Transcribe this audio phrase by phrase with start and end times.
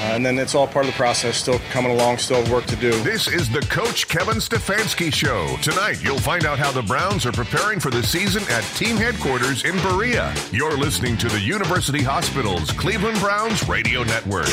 [0.00, 2.76] Uh, and then it's all part of the process, still coming along, still work to
[2.76, 2.90] do.
[3.02, 5.56] This is the Coach Kevin Stefanski Show.
[5.62, 9.64] Tonight, you'll find out how the Browns are preparing for the season at team headquarters
[9.64, 10.32] in Berea.
[10.52, 14.48] You're listening to the University Hospitals Cleveland Browns Radio Network.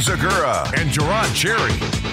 [0.00, 2.05] Zegura and Jerod Cherry.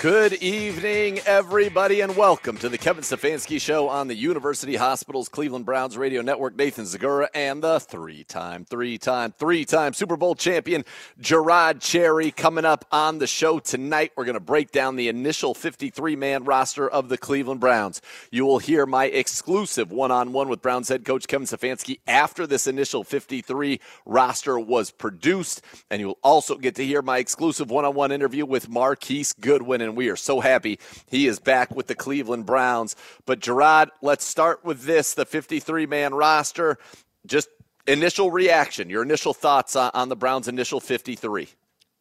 [0.00, 5.66] Good evening, everybody, and welcome to the Kevin Stefanski Show on the University Hospitals Cleveland
[5.66, 6.56] Browns Radio Network.
[6.56, 10.86] Nathan Zegura and the three-time, three-time, three-time Super Bowl champion
[11.20, 14.12] Jerod Cherry coming up on the show tonight.
[14.16, 18.00] We're going to break down the initial 53-man roster of the Cleveland Browns.
[18.30, 23.04] You will hear my exclusive one-on-one with Browns head coach Kevin Stefanski after this initial
[23.04, 28.46] 53 roster was produced, and you will also get to hear my exclusive one-on-one interview
[28.46, 32.96] with Marquise Goodwin and we are so happy he is back with the Cleveland Browns.
[33.26, 36.78] But Jerod, let's start with this the 53 man roster.
[37.26, 37.48] Just
[37.86, 41.48] initial reaction, your initial thoughts on, on the Browns' initial 53.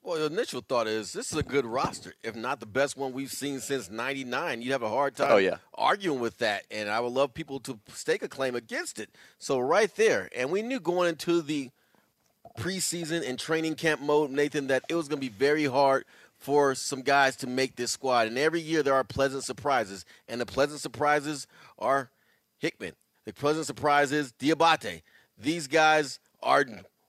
[0.02, 3.12] Well, the initial thought is this is a good roster, if not the best one
[3.12, 4.62] we've seen since '99.
[4.62, 5.58] You'd have a hard time oh, yeah.
[5.74, 9.10] arguing with that, and I would love people to stake a claim against it.
[9.40, 11.70] So right there, and we knew going into the
[12.58, 16.06] preseason and training camp mode, Nathan, that it was going to be very hard
[16.40, 18.28] for some guys to make this squad.
[18.28, 20.06] And every year there are pleasant surprises.
[20.28, 21.46] And the pleasant surprises
[21.78, 22.12] are
[22.58, 22.94] Hickman.
[23.26, 25.02] The pleasant surprises Diabate.
[25.38, 26.66] These guys are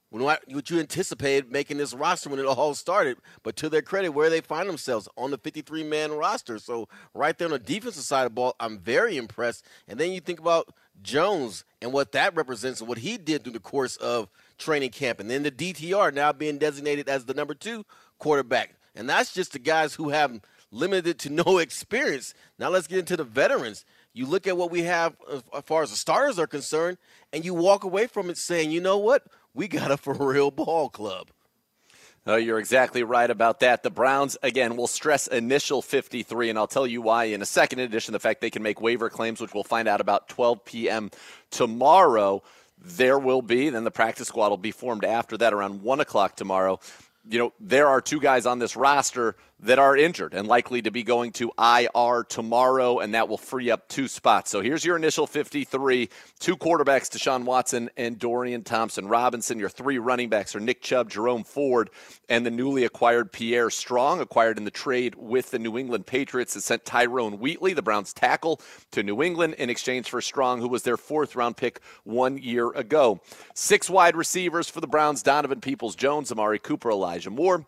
[0.09, 3.17] what you anticipated making this roster when it all started.
[3.43, 6.59] But to their credit, where they find themselves on the 53 man roster.
[6.59, 9.65] So right there on the defensive side of the ball, I'm very impressed.
[9.87, 13.53] And then you think about Jones and what that represents and what he did through
[13.53, 15.21] the course of training camp.
[15.21, 17.85] And then the DTR now being designated as the number two
[18.19, 18.75] quarterback.
[18.95, 20.41] And that's just the guys who have
[20.71, 22.33] limited to no experience.
[22.57, 23.85] Now let's get into the veterans.
[24.13, 26.97] You look at what we have as far as the starters are concerned,
[27.31, 29.23] and you walk away from it saying, you know what?
[29.53, 31.29] We got a for real ball club.
[32.27, 33.81] Oh, you're exactly right about that.
[33.81, 37.79] The Browns, again, will stress initial 53, and I'll tell you why in a second.
[37.79, 40.63] In addition, the fact they can make waiver claims, which we'll find out about 12
[40.63, 41.09] p.m.
[41.49, 42.43] tomorrow.
[42.77, 46.35] There will be, then the practice squad will be formed after that around 1 o'clock
[46.35, 46.79] tomorrow
[47.27, 50.91] you know, there are two guys on this roster that are injured and likely to
[50.91, 54.49] be going to IR tomorrow, and that will free up two spots.
[54.49, 59.59] So here's your initial 53 two quarterbacks, Deshaun Watson and Dorian Thompson Robinson.
[59.59, 61.91] Your three running backs are Nick Chubb, Jerome Ford,
[62.29, 66.55] and the newly acquired Pierre Strong, acquired in the trade with the New England Patriots
[66.55, 68.59] that sent Tyrone Wheatley, the Browns tackle,
[68.91, 72.71] to New England in exchange for Strong, who was their fourth round pick one year
[72.71, 73.19] ago.
[73.53, 77.65] Six wide receivers for the Browns Donovan Peoples Jones, Amari Cooper, Elijah Moore.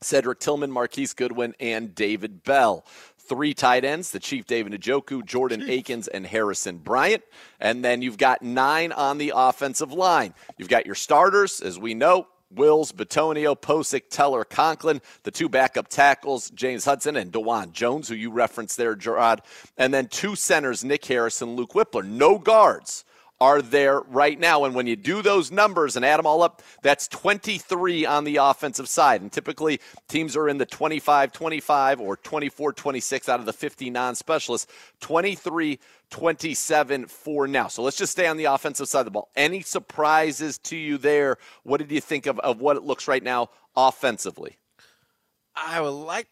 [0.00, 2.84] Cedric Tillman, Marquise Goodwin, and David Bell.
[3.18, 7.22] Three tight ends, the Chief David Njoku, Jordan Akins, and Harrison Bryant.
[7.60, 10.32] And then you've got nine on the offensive line.
[10.56, 15.88] You've got your starters, as we know, Wills, Bitonio, Pocic, Teller, Conklin, the two backup
[15.88, 19.40] tackles, James Hudson and Dawand Jones, who you referenced there, Jerod,
[19.76, 22.06] and then two centers, Nick Harrison, Luke Wypler.
[22.06, 23.04] No guards
[23.40, 24.64] are there right now.
[24.64, 28.36] And when you do those numbers and add them all up, that's 23 on the
[28.36, 29.20] offensive side.
[29.20, 33.90] And typically, teams are in the 25 25 or 24 26 out of the 50
[33.90, 34.70] non specialists.
[35.00, 35.78] 23
[36.10, 37.68] 27 for now.
[37.68, 39.28] So let's just stay on the offensive side of the ball.
[39.36, 41.36] Any surprises to you there?
[41.62, 44.56] What did you think of, of what it looks right now offensively?
[45.54, 46.28] I would like,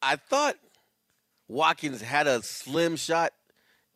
[0.00, 0.56] I thought
[1.48, 3.32] Watkins had a slim shot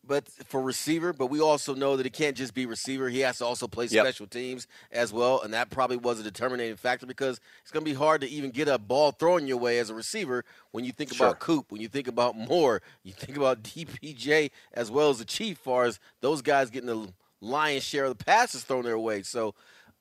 [0.07, 3.09] but for receiver, but we also know that it can't just be receiver.
[3.09, 4.05] He has to also play Yep.
[4.05, 7.91] special teams as well, and that probably was a determinating factor because it's going to
[7.91, 10.93] be hard to even get a ball thrown your way as a receiver when you
[10.93, 11.29] think Sure.
[11.29, 15.25] about Coop, when you think about Moore, you think about DPJ as well as the
[15.25, 19.23] Chief, far as those guys getting the lion's share of the passes thrown their way.
[19.23, 19.55] So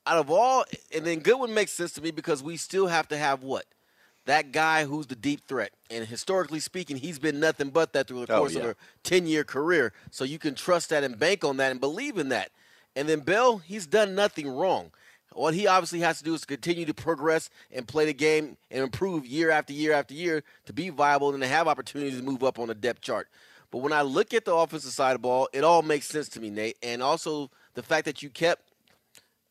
[0.06, 3.18] out of all, and then Goodwin makes sense to me because we still have to
[3.18, 3.66] have what
[4.26, 5.72] that guy who's the deep threat.
[5.90, 8.62] And historically speaking, he's been nothing but that through the Oh, course yeah.
[8.64, 9.94] of a 10 year career.
[10.12, 12.52] So you can trust that and bank on that and believe in that.
[12.96, 14.92] And then Bell, he's done nothing wrong.
[15.34, 18.84] What he obviously has to do is continue to progress and play the game and
[18.84, 22.44] improve year after year after year to be viable and to have opportunities to move
[22.44, 23.28] up on the depth chart.
[23.72, 26.30] But when I look at the offensive side of the ball, it all makes sense
[26.30, 26.78] to me, Nate.
[26.84, 28.62] And also the fact that you kept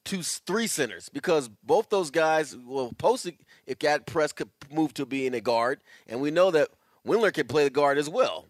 [0.04, 3.36] two, three centers because both those guys, well, Posey,
[3.66, 6.68] if got press, could move to being a guard, and we know that
[7.06, 8.46] Wypler can play the guard as well.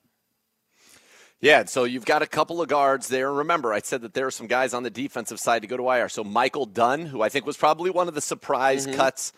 [1.42, 3.28] Yeah, so you've got a couple of guards there.
[3.28, 5.76] And remember, I said that there are some guys on the defensive side to go
[5.76, 6.08] to IR.
[6.08, 8.96] So Michael Dunn, who I think was probably one of the surprise mm-hmm.
[8.96, 9.32] cuts.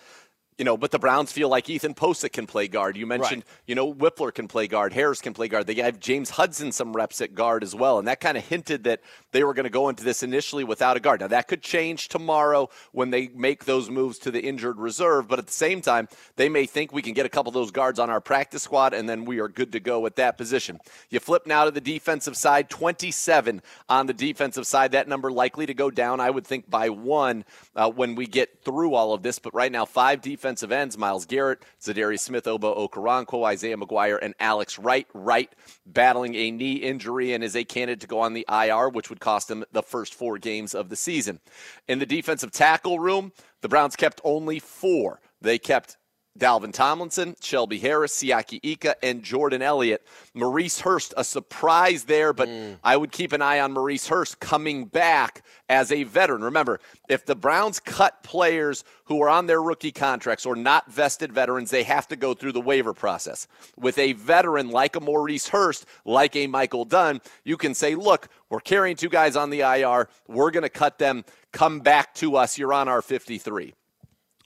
[0.57, 2.97] You know, but the Browns feel like Ethan Pocic can play guard.
[2.97, 3.61] You mentioned, Right.
[3.67, 5.67] you know, Wypler can play guard, Harris can play guard.
[5.67, 8.85] They have James Hudson some reps at guard as well, and that kind of hinted
[8.85, 9.01] that
[9.33, 11.21] they were going to go into this initially without a guard.
[11.21, 15.41] Now that could change tomorrow when they make those moves to the injured reserve, but
[15.41, 17.99] at the same time, they may think we can get a couple of those guards
[17.99, 20.79] on our practice squad, and then we are good to go at that position.
[21.11, 24.93] You flip now to the defensive side, 27 on the defensive side.
[24.93, 28.63] That number likely to go down, I would think, by one uh, when we get
[28.65, 29.41] through all of this.
[29.41, 34.35] But right now, five defensive ends: Myles Garrett, Za'Darius Smith, Ogbo Okoronkwo, Isaiah McGuire, and
[34.39, 35.07] Alex Wright.
[35.15, 35.51] Wright
[35.87, 39.21] battling a knee injury and is a candidate to go on the IR, which would
[39.21, 41.41] cost him the first four games of the season.
[41.89, 43.33] In the defensive tackle room,
[43.63, 45.23] the Browns kept only four.
[45.41, 45.97] They kept
[46.37, 50.05] Dalvin Tomlinson, Shelby Harris, Siaki Ika, and Jordan Elliott.
[50.35, 52.77] Maurice Hurst, a surprise there, but mm.
[52.83, 56.43] I would keep an eye on Maurice Hurst coming back as a veteran.
[56.43, 61.33] Remember, if the Browns cut players who are on their rookie contracts or not vested
[61.33, 63.47] veterans, they have to go through the waiver process.
[63.77, 68.29] With a veteran like a Maurice Hurst, like a Michael Dunn, you can say, look,
[68.51, 70.09] we're carrying two guys on the IR.
[70.27, 71.25] We're going to cut them.
[71.53, 72.59] Come back to us.
[72.59, 73.75] You're on our 53.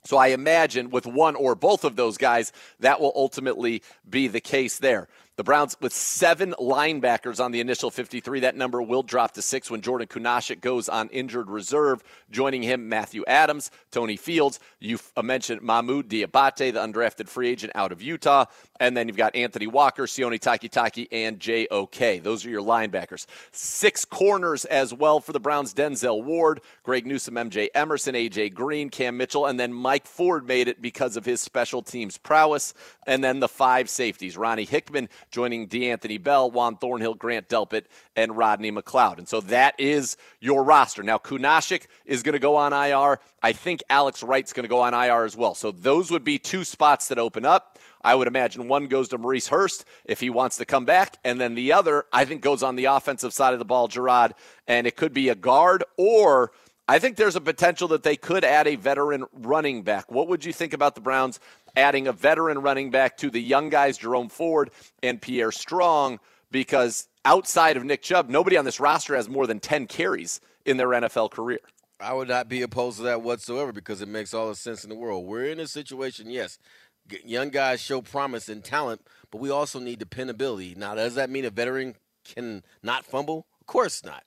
[0.05, 4.39] So I imagine with one or both of those guys, that will ultimately be the
[4.39, 5.07] case there.
[5.39, 8.41] The Browns with seven linebackers on the initial 53.
[8.41, 12.03] That number will drop to six when Jordan Kunaszyk goes on injured reserve.
[12.29, 14.59] Joining him, Matthew Adams, Tony Fields.
[14.81, 18.47] You mentioned Mahmoud Diabate, the undrafted free agent out of Utah.
[18.81, 22.19] And then you've got Anthony Walker, Sione Takitaki, and J.O.K.
[22.19, 23.25] Those are your linebackers.
[23.51, 28.49] Six corners as well for the Browns Denzel Ward, Greg Newsome, MJ Emerson, A.J.
[28.49, 32.73] Green, Cam Mitchell, and then Mike Ford made it because of his special teams prowess.
[33.07, 37.85] And then the five safeties Ronnie Hickman joining D'Anthony Bell, Juan Thornhill, Grant Delpit,
[38.15, 39.17] and Rodney McLeod.
[39.17, 41.03] And so that is your roster.
[41.03, 43.19] Now, Kunaszyk is going to go on IR.
[43.41, 45.55] I think Alex Wright's going to go on IR as well.
[45.55, 47.79] So those would be two spots that open up.
[48.01, 51.39] I would imagine one goes to Maurice Hurst if he wants to come back, and
[51.39, 54.31] then the other, I think, goes on the offensive side of the ball, Jerod,
[54.67, 56.51] and it could be a guard or
[56.89, 60.11] I think there's a potential that they could add a veteran running back.
[60.11, 61.39] What would you think about the Browns
[61.75, 64.71] adding a veteran running back to the young guys, Jerome Ford
[65.03, 66.19] and Pierre Strong?
[66.51, 70.77] Because outside of Nick Chubb, nobody on this roster has more than 10 carries in
[70.77, 71.59] their NFL career.
[71.99, 74.89] I would not be opposed to that whatsoever because it makes all the sense in
[74.89, 75.25] the world.
[75.25, 76.57] We're in a situation, yes,
[77.25, 79.01] young guys show promise and talent,
[79.31, 80.75] but we also need dependability.
[80.75, 83.47] Now, does that mean a veteran can not fumble?
[83.59, 84.23] Of course not.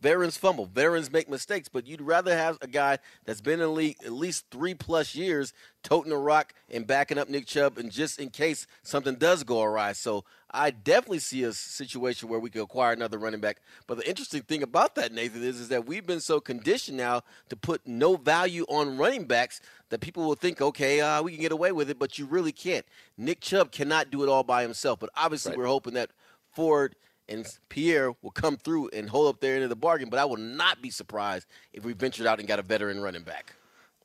[0.00, 0.66] Veterans fumble.
[0.66, 4.12] Veterans make mistakes, but you'd rather have a guy that's been in the league at
[4.12, 8.30] least three plus years, toting a rock and backing up Nick Chubb, and just in
[8.30, 9.92] case something does go awry.
[9.92, 13.58] So I definitely see a situation where we could acquire another running back.
[13.86, 17.22] But the interesting thing about that, Nathan, is, is that we've been so conditioned now
[17.48, 19.60] to put no value on running backs
[19.90, 22.52] that people will think, okay, uh, we can get away with it, but you really
[22.52, 22.86] can't.
[23.18, 24.98] Nick Chubb cannot do it all by himself.
[25.00, 25.58] But obviously, Right.
[25.58, 26.10] we're hoping that
[26.52, 26.94] Ford
[27.28, 30.10] and Pierre will come through and hold up their end of the bargain.
[30.10, 33.22] But I will not be surprised if we ventured out and got a veteran running
[33.22, 33.54] back.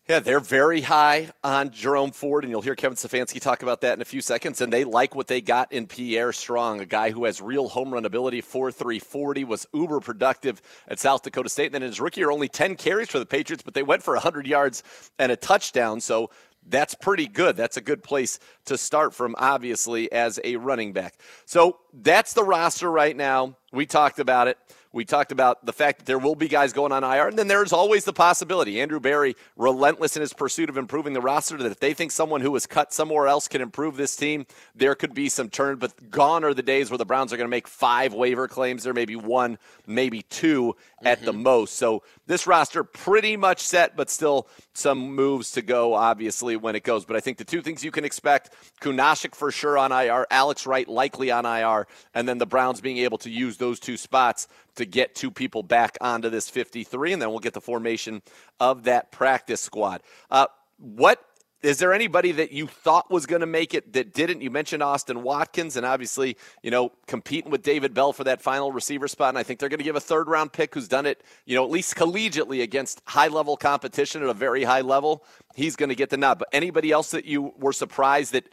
[0.10, 3.94] Yeah, they're very high on Jerome Ford, and you'll hear Kevin Stefanski talk about that
[3.94, 4.60] in a few seconds.
[4.60, 7.94] And they like what they got in Pierre Strong, a guy who has real home
[7.94, 11.68] run ability, 4 3 40, was uber productive at South Dakota State.
[11.68, 14.02] And then in his rookie year, only 10 carries for the Patriots, but they went
[14.02, 14.82] for 100 yards
[15.20, 16.02] and a touchdown.
[16.02, 16.32] So
[16.68, 17.56] that's pretty good.
[17.56, 21.16] That's a good place to start from, obviously, as a running back.
[21.46, 23.56] So that's the roster right now.
[23.72, 24.58] We talked about it.
[24.92, 27.48] We talked about the fact that there will be guys going on IR, and then
[27.48, 28.82] there's always the possibility.
[28.82, 32.42] Andrew Berry, relentless in his pursuit of improving the roster, that if they think someone
[32.42, 35.78] who was cut somewhere else can improve this team, there could be some turn.
[35.78, 38.84] But gone are the days where the Browns are going to make five waiver claims.
[38.84, 41.44] There may be one, maybe two at the mm-hmm.
[41.44, 41.76] most.
[41.76, 46.84] So this roster pretty much set, but still some moves to go, obviously, when it
[46.84, 47.06] goes.
[47.06, 50.66] But I think the two things you can expect Kunaszyk for sure on IR, Alex
[50.66, 54.48] Wright likely on IR, and then the Browns being able to use those two spots
[54.80, 58.22] to get two people back onto this 53, and then we'll get the formation
[58.60, 60.02] of that practice squad.
[60.30, 61.24] Uh, what
[61.62, 64.42] is there anybody that you thought was going to make it that didn't?
[64.42, 68.72] You mentioned Austin Watkins, and obviously, you know, competing with David Bell for that final
[68.72, 69.30] receiver spot.
[69.30, 71.56] And I think they're going to give a third round pick who's done it, you
[71.56, 75.26] know, at least collegiately against high level competition at a very high level.
[75.54, 76.40] He's going to get the nod.
[76.40, 78.48] But anybody else that you were surprised that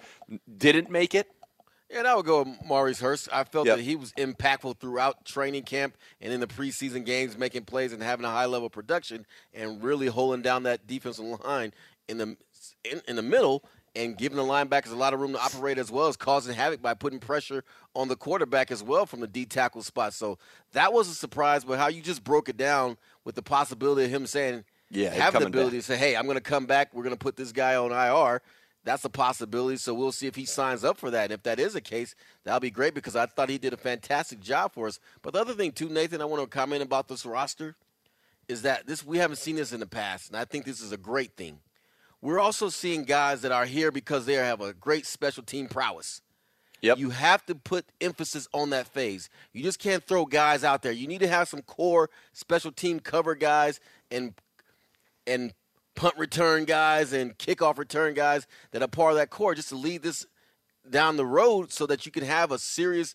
[0.58, 1.30] didn't make it?
[1.90, 3.28] Yeah, and I would go with Maurice Hurst.
[3.32, 3.76] I felt yep.
[3.76, 8.02] that he was impactful throughout training camp and in the preseason games, making plays and
[8.02, 9.24] having a high level production
[9.54, 11.72] and really holding down that defensive line
[12.08, 12.36] in the
[12.84, 13.62] in, in the middle
[13.96, 16.82] and giving the linebackers a lot of room to operate as well as causing havoc
[16.82, 17.64] by putting pressure
[17.94, 20.12] on the quarterback as well from the D tackle spot.
[20.12, 20.38] So
[20.72, 24.10] that was a surprise, but how you just broke it down with the possibility of
[24.10, 25.86] him saying, yeah, having the ability back.
[25.86, 26.94] to say, hey, I'm going to come back.
[26.94, 28.42] We're going to put this guy on IR.
[28.86, 29.76] That's a possibility.
[29.76, 31.24] So we'll see if he signs up for that.
[31.24, 32.14] And if that is the case,
[32.44, 34.98] that'll be great because I thought he did a fantastic job for us.
[35.20, 37.74] But the other thing, too, Nathan, I want to comment about this roster
[38.48, 40.92] is that this we haven't seen this in the past, and I think this is
[40.92, 41.58] a great thing
[42.26, 46.22] we're also seeing guys that are here because they have a great special team prowess.
[46.82, 46.98] Yep.
[46.98, 49.28] You have to put emphasis on that phase.
[49.52, 50.92] You just can't throw guys out there.
[50.92, 54.34] You need to have some core special team cover guys and
[55.26, 55.52] and
[55.96, 59.76] punt return guys and kickoff return guys that are part of that core just to
[59.76, 60.26] lead this
[60.88, 63.14] down the road so that you can have a serious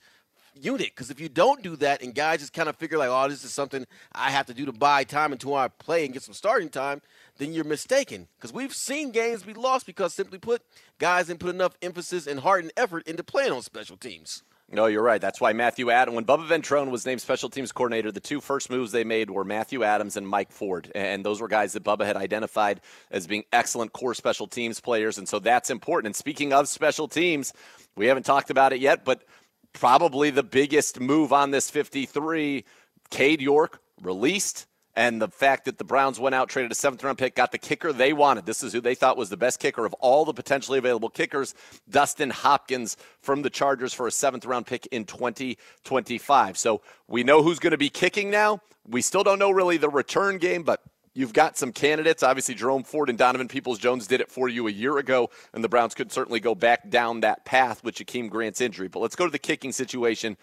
[0.54, 0.88] unit.
[0.88, 3.44] Because if you don't do that and guys just kind of figure like, oh, this
[3.44, 6.34] is something I have to do to buy time until I play and get some
[6.34, 7.02] starting time,
[7.38, 8.28] then you're mistaken.
[8.38, 10.62] Because we've seen games be lost because simply put,
[11.00, 14.44] guys didn't put enough emphasis and heart and effort into playing on special teams.
[14.74, 15.20] No, you're right.
[15.20, 18.70] That's why Matthew Adams, when Bubba Ventrone was named special teams coordinator, the two first
[18.70, 20.90] moves they made were Matthew Adams and Mike Ford.
[20.96, 22.80] And those were guys that Bubba had identified
[23.12, 25.18] as being excellent core special teams players.
[25.18, 26.08] And so that's important.
[26.08, 27.52] And speaking of special teams,
[27.98, 29.26] we haven't talked about it yet, but
[29.74, 32.64] probably the biggest move on this 53.
[33.10, 37.18] Cade York released, and the fact that the Browns went out, traded a seventh round
[37.18, 38.46] pick, got the kicker they wanted.
[38.46, 41.54] This is who they thought was the best kicker of all the potentially available kickers,
[41.90, 46.58] Dustin Hopkins from the Chargers for a seventh round pick in 2025.
[46.58, 48.62] So we know who's going to be kicking now.
[48.88, 50.82] We still don't know really the return game, but
[51.14, 52.24] You've got some candidates.
[52.24, 55.62] Obviously, Jerome Ford and Donovan Peoples Jones did it for you a year ago, and
[55.62, 58.88] the Browns could certainly go back down that path with Jakeem Grant's injury.
[58.88, 60.38] But let's go to the kicking situation.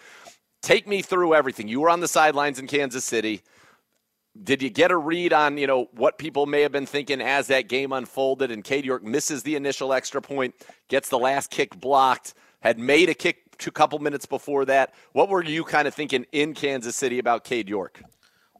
[0.60, 1.68] Take me through everything.
[1.68, 3.42] You were on the sidelines in Kansas City.
[4.40, 7.48] Did you get a read on, you know, what people may have been thinking as
[7.48, 10.54] that game unfolded and Cade York misses the initial extra point,
[10.88, 14.94] gets the last kick blocked, had made a kick a couple minutes before that.
[15.12, 18.00] What were you kind of thinking in Kansas City about Cade York?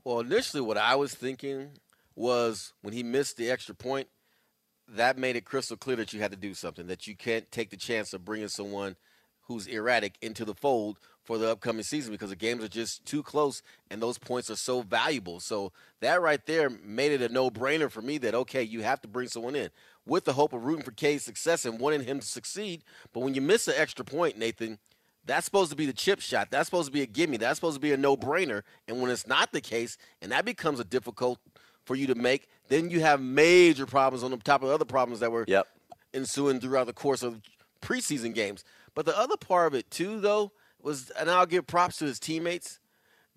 [0.05, 1.71] Well, initially what I was thinking
[2.17, 4.09] was when he missed the extra point,
[4.89, 7.71] that made it crystal clear that you had to do something, that you can't take
[7.71, 8.97] the chance of bringing someone
[9.49, 13.23] who's erratic into the fold for the upcoming season because the games are just too
[13.23, 15.41] close and those points are so valuable.
[15.41, 19.09] So that right there made it a no-brainer for me that okay, you have to
[19.09, 19.71] bring someone in
[20.07, 22.85] with the hope of rooting for Cade's success and wanting him to succeed.
[23.13, 24.79] But when you miss an extra point, Nathan,
[25.25, 26.51] that's supposed to be the chip shot.
[26.51, 27.37] That's supposed to be a gimme.
[27.37, 28.63] That's supposed to be a no-brainer.
[28.87, 31.39] And when it's not the case, and that becomes a difficult
[31.85, 34.85] for you to make, then you have major problems on the top of the other
[34.85, 35.67] problems that were yep.
[36.15, 37.41] ensuing throughout the course of
[37.83, 38.65] preseason games.
[38.99, 40.51] But the other part of it too, though,
[40.83, 42.81] was, and I'll give props to his teammates.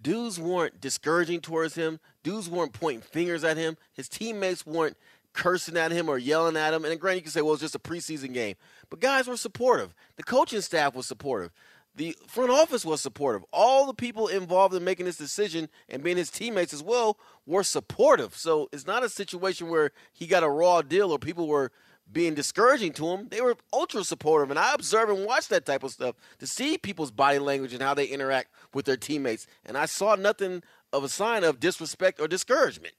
[0.01, 1.99] Dudes weren't discouraging towards him.
[2.23, 3.77] Dudes weren't pointing fingers at him.
[3.93, 4.97] His teammates weren't
[5.33, 6.83] cursing at him or yelling at him.
[6.83, 8.55] And granted, you can say, well, it's just a preseason game.
[8.89, 9.93] But guys were supportive.
[10.15, 11.51] The coaching staff was supportive.
[11.93, 13.45] The front office was supportive.
[13.53, 17.63] All the people involved in making this decision and being his teammates as well were
[17.63, 18.35] supportive.
[18.35, 21.71] So it's not a situation where he got a raw deal or people were
[22.11, 24.49] being discouraging to them, They were ultra supportive.
[24.49, 27.81] And I observe and watch that type of stuff to see people's body language and
[27.81, 29.47] how they interact with their teammates.
[29.65, 32.93] And I saw nothing of a sign of disrespect or discouragement.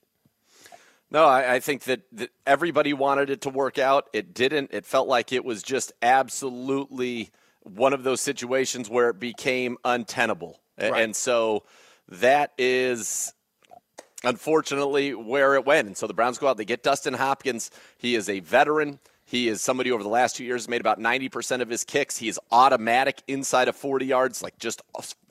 [1.11, 4.09] No, I, I think that, that everybody wanted it to work out.
[4.13, 4.71] It didn't.
[4.73, 7.31] It felt like it was just absolutely–
[7.63, 10.59] one of those situations where it became untenable.
[10.77, 11.01] Right.
[11.01, 11.63] And so
[12.09, 13.33] that is
[14.23, 15.87] unfortunately where it went.
[15.87, 17.71] And so the Browns go out, they get Dustin Hopkins.
[17.97, 18.99] He is a veteran.
[19.25, 22.17] He is somebody over the last two years made about 90% of his kicks.
[22.17, 24.81] He is automatic inside of 40 yards, like just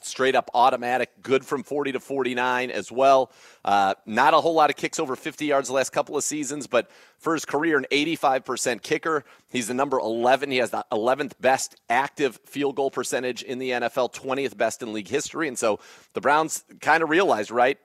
[0.01, 3.31] straight up automatic, good from 40 to 49 as well.
[3.65, 6.67] Uh, not a whole lot of kicks over 50 yards the last couple of seasons,
[6.67, 9.25] but for his career, an 85% kicker.
[9.51, 10.51] He's the number 11.
[10.51, 14.93] He has the 11th best active field goal percentage in the NFL, 20th best in
[14.93, 15.49] league history.
[15.49, 15.79] And so
[16.15, 17.79] the Browns kind of realized, right,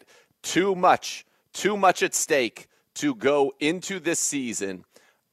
[0.48, 4.86] too much, too much at stake to go into this season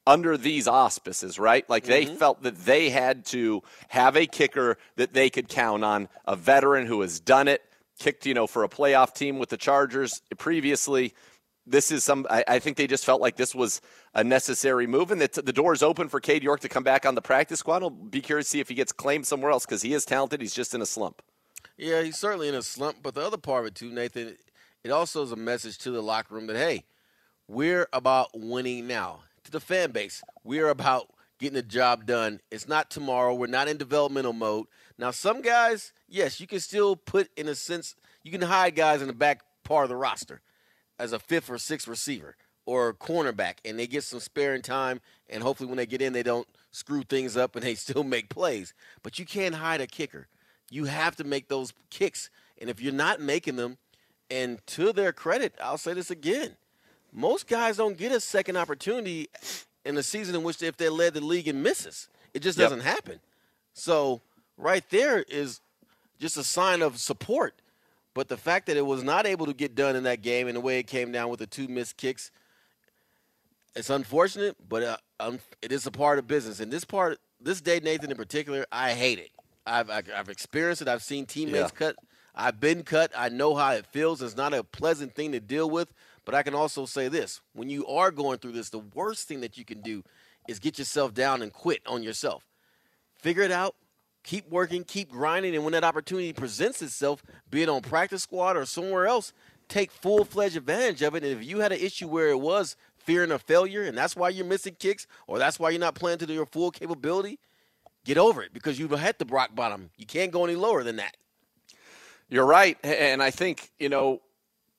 [0.06, 1.68] under these auspices, right?
[1.71, 2.16] Like they mm-hmm.
[2.16, 6.87] felt that they had to have a kicker that they could count on, a veteran
[6.87, 7.62] who has done it,
[7.99, 11.14] kicked, you know, for a playoff team with the Chargers previously.
[11.66, 12.26] This is some.
[12.28, 13.80] I, I think they just felt like this was
[14.14, 17.06] a necessary move, and that the door is open for Cade York to come back
[17.06, 17.83] on the practice squad.
[17.83, 20.42] I'll be curious to see if he gets claimed somewhere else because he is talented.
[20.42, 21.23] He's just in a slump.
[21.78, 22.99] Yeah, he's certainly in a slump.
[23.02, 24.37] But the other part of it too, Nathan,
[24.85, 26.85] it also is a message to the locker room that hey,
[27.49, 29.21] we're about winning now.
[29.45, 32.41] To the fan base, we're about getting the job done.
[32.50, 33.35] It's not tomorrow.
[33.35, 34.67] We're not in developmental mode.
[34.99, 39.03] Now, some guys, yes, you can still put in a sense, you can hide guys
[39.03, 40.41] in the back part of the roster
[40.99, 42.37] as a fifth or sixth receiver
[42.67, 46.12] or a cornerback, and they get some sparing time, and hopefully when they get in,
[46.12, 48.73] they don't screw things up and they still make plays.
[49.03, 50.29] But you can't hide a kicker.
[50.71, 52.31] You have to make those kicks.
[52.59, 53.76] And if you're not making them,
[54.31, 56.57] and to their credit, I'll say this again,
[57.12, 59.28] most guys don't get a second opportunity
[59.85, 62.09] in a season in which if they led the league in misses.
[62.33, 62.87] It just doesn't yep.
[62.87, 63.21] happen.
[63.75, 64.21] So
[64.57, 65.61] right there is
[66.19, 67.54] just a sign of support.
[68.14, 70.57] But the fact that it was not able to get done in that game and
[70.57, 72.31] the way it came down with the two missed kicks,
[73.75, 76.61] it's unfortunate, but uh, um, it is a part of business.
[76.61, 79.31] And this part, this day, Nathan in particular, I hate it.
[79.66, 80.88] I've I've experienced it.
[80.88, 81.78] I've seen teammates yeah.
[81.78, 81.97] cut.
[82.35, 83.12] I've been cut.
[83.17, 84.21] I know how it feels.
[84.21, 85.93] It's not a pleasant thing to deal with.
[86.25, 89.41] But I can also say this: when you are going through this, the worst thing
[89.43, 90.03] that you can do
[90.49, 92.47] is get yourself down and quit on yourself.
[93.14, 93.75] Figure it out.
[94.23, 98.57] Keep working, keep grinding, and when that opportunity presents itself, be it on practice squad
[98.57, 99.35] or somewhere else,
[99.69, 101.23] take full fledged advantage of it.
[101.23, 104.31] And if you had an issue where it was fearing a failure, and that's why
[104.31, 107.38] you're missing kicks, or that's why you're not playing to your full capability,
[108.07, 109.91] get over it because you've hit the rock bottom.
[109.99, 111.19] You can't go any lower than that.
[112.28, 114.21] You're right, and I think you know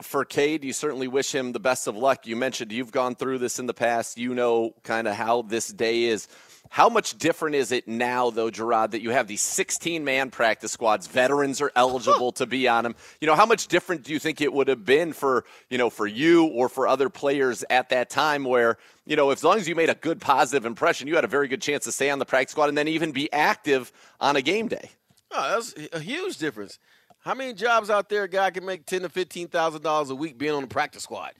[0.02, 2.28] for Cade, you certainly wish him the best of luck.
[2.28, 4.18] You mentioned you've gone through this in the past.
[4.18, 6.28] You know kind of how this day is.
[6.70, 10.72] How much different is it now, though, Jerod, that you have these 16 man practice
[10.72, 11.08] squads?
[11.08, 12.96] Veterans are eligible to be on them.
[13.22, 15.90] You know, how much different do you think it would have been for, you know,
[15.90, 19.70] for you or for other players at that time where, you know, as long as
[19.70, 22.20] you made a good positive impression, you had a very good chance to stay on
[22.20, 24.90] the practice squad and then even be active on a game day?
[25.32, 26.80] Oh, that's a huge difference.
[27.26, 30.16] How many jobs out there a guy can make ten to fifteen thousand dollars a
[30.16, 31.32] week being on the practice squad?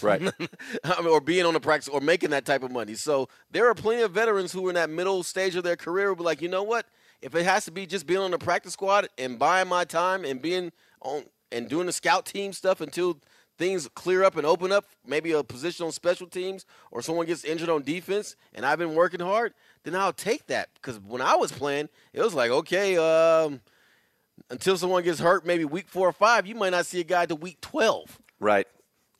[0.00, 0.22] Right.
[0.84, 2.94] I mean, or being on the practice or making that type of money.
[2.94, 6.08] So there are plenty of veterans who are in that middle stage of their career
[6.08, 6.86] who be like, you know what?
[7.20, 10.24] If it has to be just being on the practice squad and buying my time
[10.24, 13.18] and being on and doing the scout team stuff until
[13.58, 17.44] things clear up and open up, maybe a position on special teams or someone gets
[17.44, 20.68] injured on defense and I've been working hard, then I'll take that.
[20.74, 23.60] Because when I was playing, it was like, okay, um,
[24.52, 27.26] until someone gets hurt, maybe week four or five, you might not see a guy
[27.26, 28.20] to week 12.
[28.38, 28.66] Right.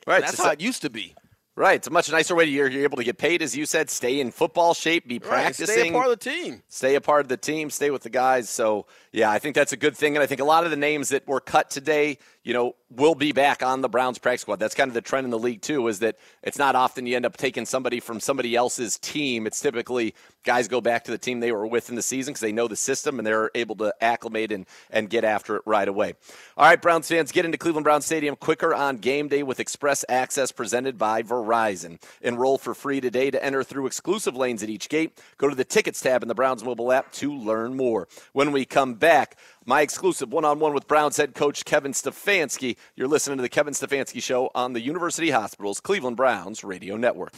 [0.06, 0.20] Right.
[0.20, 1.14] That's how it used to be.
[1.56, 1.76] Right.
[1.76, 3.90] It's a much nicer way to you're, you're, able to get paid, as you said,
[3.90, 5.66] stay in football shape, be practicing.
[5.74, 6.62] Right, stay a part of the team.
[6.68, 8.48] Stay a part of the team, stay with the guys.
[8.48, 10.16] So, yeah, I think that's a good thing.
[10.16, 13.14] And I think a lot of the names that were cut today, you know, will
[13.14, 14.58] be back on the Browns practice squad.
[14.58, 17.16] That's kind of the trend in the league, too, is that it's not often you
[17.16, 19.46] end up taking somebody from somebody else's team.
[19.46, 22.40] It's typically guys go back to the team they were with in the season because
[22.40, 25.86] they know the system and they're able to acclimate and, and get after it right
[25.86, 26.14] away.
[26.56, 30.04] All right, Browns fans, get into Cleveland Brown Stadium quicker on game day with Express
[30.08, 32.02] Access presented by Verizon.
[32.20, 35.20] Enroll for free today to enter through exclusive lanes at each gate.
[35.38, 38.08] Go to the Tickets tab in the Browns mobile app to learn more.
[38.32, 42.76] When we come back, my exclusive one on one with Browns head coach Kevin Stefanski.
[42.96, 47.32] You're listening to the Kevin Stefanski Show on the University Hospitals Cleveland Browns Radio Network.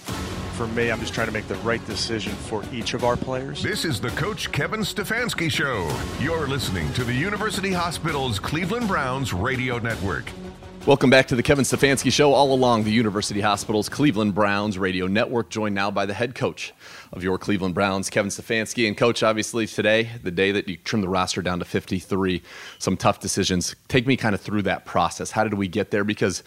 [0.55, 3.63] For me, I'm just trying to make the right decision for each of our players.
[3.63, 5.91] This is the Coach Kevin Stefanski Show.
[6.21, 10.31] You're listening to the University Hospitals Cleveland Browns Radio Network.
[10.87, 15.07] Welcome back to the Kevin Stefanski Show, all along the University Hospitals Cleveland Browns radio
[15.07, 16.75] network, joined now by the head coach
[17.11, 18.87] of your Cleveland Browns, Kevin Stefanski.
[18.87, 22.43] And, coach, obviously today, the day that you trimmed the roster down to 53,
[22.79, 23.75] some tough decisions.
[23.89, 25.31] Take me kind of through that process.
[25.31, 26.05] How did we get there?
[26.05, 26.43] Because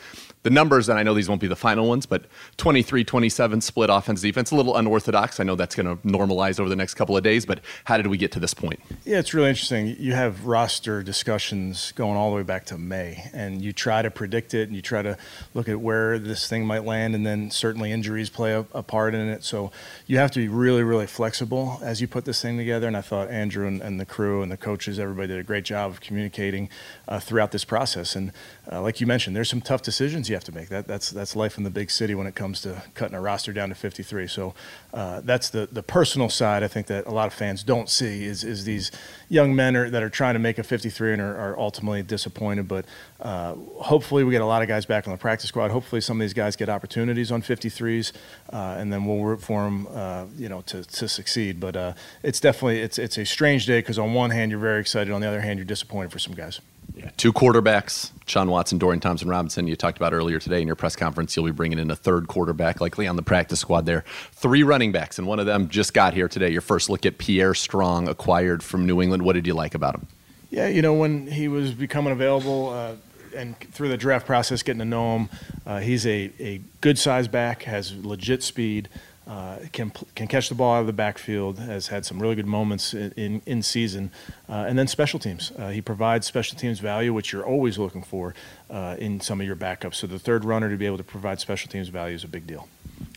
[0.47, 2.23] the numbers, and I know these won't be the final ones, but
[2.55, 5.41] 23 27 split offense defense, a little unorthodox.
[5.41, 8.07] I know that's going to normalize over the next couple of days, but how did
[8.07, 8.79] we get to this point?
[9.03, 9.97] Yeah, it's really interesting.
[9.99, 14.09] You have roster discussions going all the way back to May, and you try to
[14.09, 15.17] predict it and you try to
[15.53, 19.15] look at where this thing might land, and then certainly injuries play a, a part
[19.15, 19.43] in it.
[19.43, 19.73] So
[20.05, 22.87] you have to be really, really flexible as you put this thing together.
[22.87, 25.65] And I thought Andrew and, and the crew and the coaches, everybody did a great
[25.65, 26.69] job of communicating
[27.05, 28.15] uh, throughout this process.
[28.15, 28.31] And
[28.69, 30.67] uh, like you mentioned, there's some tough decisions you have to make.
[30.67, 33.53] That, that's that's life in the big city when it comes to cutting a roster
[33.53, 34.27] down to 53.
[34.27, 34.53] So
[34.93, 36.63] uh, that's the the personal side.
[36.63, 38.91] I think that a lot of fans don't see is is these
[39.29, 42.67] young men are, that are trying to make a 53 and are, are ultimately disappointed.
[42.67, 42.85] But
[43.21, 45.71] uh, hopefully, we get a lot of guys back on the practice squad.
[45.71, 48.11] Hopefully, some of these guys get opportunities on 53s,
[48.51, 51.61] uh, and then we'll root for them, uh, you know, to, to succeed.
[51.61, 54.81] But uh, it's definitely it's it's a strange day because on one hand you're very
[54.81, 56.59] excited, on the other hand you're disappointed for some guys.
[56.95, 59.67] Yeah, two quarterbacks, Sean Watson, Dorian Thompson Robinson.
[59.67, 61.35] You talked about earlier today in your press conference.
[61.35, 64.03] You'll be bringing in a third quarterback, likely on the practice squad there.
[64.31, 66.49] Three running backs, and one of them just got here today.
[66.49, 69.23] Your first look at Pierre Strong, acquired from New England.
[69.23, 70.07] What did you like about him?
[70.49, 72.95] Yeah, you know, when he was becoming available uh,
[73.35, 75.29] and through the draft process, getting to know him,
[75.65, 78.89] uh, he's a, a good size back, has legit speed.
[79.27, 81.59] Uh, can can catch the ball out of the backfield.
[81.59, 84.11] Has had some really good moments in in, in season,
[84.47, 85.51] uh, and then special teams.
[85.57, 88.33] Uh, he provides special teams value, which you're always looking for
[88.69, 89.95] uh, in some of your backups.
[89.95, 92.47] So the third runner to be able to provide special teams value is a big
[92.47, 92.69] deal.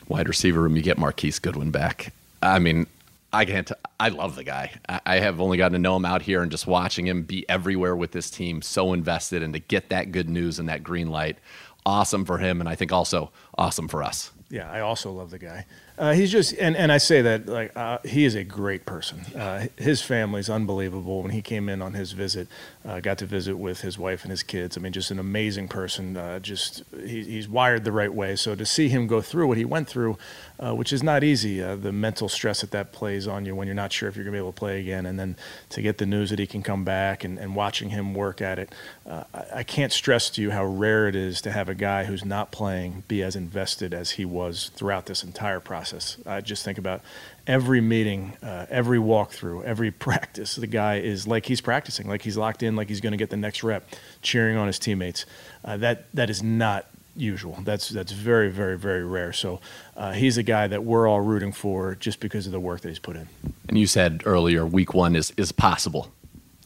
[0.08, 2.12] Wide receiver room, you get Marquise Goodwin back.
[2.42, 2.86] I mean,
[3.32, 3.70] I can't.
[4.00, 4.72] I love the guy.
[5.06, 7.94] I have only gotten to know him out here and just watching him be everywhere
[7.94, 11.38] with this team, so invested, and to get that good news and that green light,
[11.86, 14.32] awesome for him, and I think also awesome for us.
[14.50, 15.64] Yeah, I also love the guy.
[16.00, 19.20] Uh, he's just, and, and I say that like uh, he is a great person.
[19.36, 21.20] Uh, his family's unbelievable.
[21.20, 22.48] When he came in on his visit,
[22.86, 24.78] uh, got to visit with his wife and his kids.
[24.78, 26.16] I mean, just an amazing person.
[26.16, 28.34] Uh, just he, he's wired the right way.
[28.36, 30.16] So to see him go through what he went through,
[30.58, 33.74] uh, which is not easy, the mental stress that that plays on you when you're
[33.74, 35.36] not sure if you're going to be able to play again, and then
[35.68, 38.58] to get the news that he can come back and, and watching him work at
[38.58, 38.74] it,
[39.06, 39.24] I,
[39.56, 42.52] I can't stress to you how rare it is to have a guy who's not
[42.52, 46.16] playing be as invested as he was throughout this entire process process.
[46.26, 47.02] I just think about
[47.46, 50.56] every meeting, uh, every walkthrough, every practice.
[50.56, 53.30] The guy is like he's practicing, like he's locked in, like he's going to get
[53.30, 53.88] the next rep,
[54.22, 55.26] cheering on his teammates.
[55.64, 57.58] Uh, that that is not usual.
[57.62, 59.32] That's that's very very very rare.
[59.32, 59.60] So
[59.96, 62.88] uh, he's a guy that we're all rooting for just because of the work that
[62.88, 63.28] he's put in.
[63.68, 66.12] And you said earlier, week one is is possible.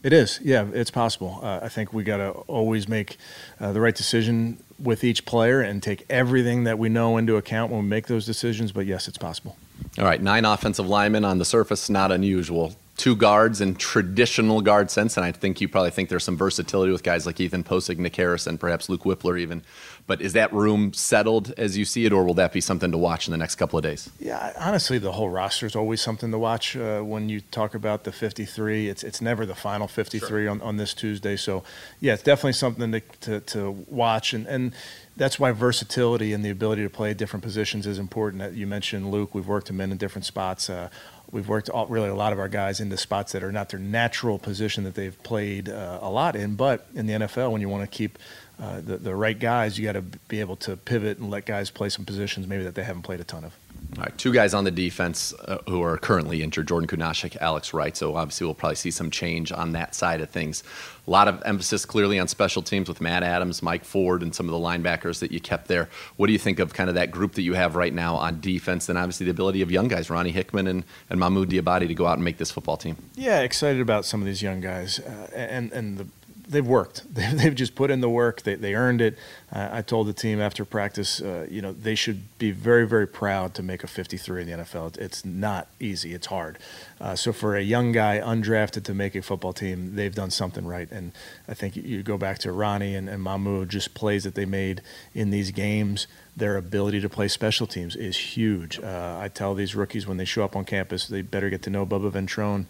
[0.04, 1.40] It is, yeah, it's possible.
[1.42, 3.16] Uh, I think we got to always make
[3.58, 7.72] uh, the right decision with each player and take everything that we know into account
[7.72, 8.70] when we make those decisions.
[8.70, 9.56] But yes, it's possible.
[9.98, 14.90] All right, nine offensive linemen on the surface, not unusual two guards in traditional guard
[14.90, 17.98] sense, and I think you probably think there's some versatility with guys like Ethan Pocic,
[17.98, 19.62] Nick Harris, and perhaps Luke Wypler even.
[20.06, 22.98] But is that room settled as you see it, or will that be something to
[22.98, 24.10] watch in the next couple of days?
[24.20, 26.76] Yeah, honestly, the whole roster is always something to watch.
[26.76, 30.50] Uh, when you talk about the 53, it's it's never the final 53 sure.
[30.50, 31.36] on, on this Tuesday.
[31.36, 31.64] So,
[32.00, 34.34] yeah, it's definitely something to, to, to watch.
[34.34, 34.74] And, and
[35.16, 38.54] that's why versatility and the ability to play different positions is important.
[38.54, 39.34] You mentioned Luke.
[39.34, 40.68] We've worked him in in different spots.
[40.68, 40.90] Uh,
[41.30, 43.80] we've worked all, really a lot of our guys into spots that are not their
[43.80, 46.54] natural position that they've played uh, a lot in.
[46.56, 48.18] But in the NFL, when you want to keep
[48.60, 51.70] uh, the, the right guys, you got to be able to pivot and let guys
[51.70, 53.56] play some positions maybe that they haven't played a ton of.
[53.96, 57.72] All right, two guys on the defense uh, who are currently injured Jordan Kunaszyk, Alex
[57.72, 57.96] Wright.
[57.96, 60.64] So obviously, we'll probably see some change on that side of things.
[61.06, 64.48] A lot of emphasis clearly on special teams with Matt Adams, Mike Ford, and some
[64.48, 65.88] of the linebackers that you kept there.
[66.16, 68.40] What do you think of kind of that group that you have right now on
[68.40, 68.88] defense?
[68.88, 72.06] And obviously, the ability of young guys, Ronnie Hickman and, and Mahmoud Diabate, to go
[72.06, 72.96] out and make this football team.
[73.14, 74.98] Yeah, excited about some of these young guys.
[74.98, 76.06] Uh, and, and the
[76.48, 77.02] they've worked.
[77.14, 78.42] They've just put in the work.
[78.42, 79.18] They, they earned it.
[79.52, 83.06] Uh, I told the team after practice, uh, you know, they should be very, very
[83.06, 84.98] proud to make a 53 in the NFL.
[84.98, 86.14] It's not easy.
[86.14, 86.58] It's hard.
[87.00, 90.66] Uh, so for a young guy undrafted to make a football team, they've done something
[90.66, 90.90] right.
[90.90, 91.12] And
[91.48, 94.82] I think you go back to Ronnie and, and Mahmoud, just plays that they made
[95.14, 96.06] in these games.
[96.36, 98.80] Their ability to play special teams is huge.
[98.80, 101.70] Uh, I tell these rookies when they show up on campus, they better get to
[101.70, 102.66] know Bubba Ventrone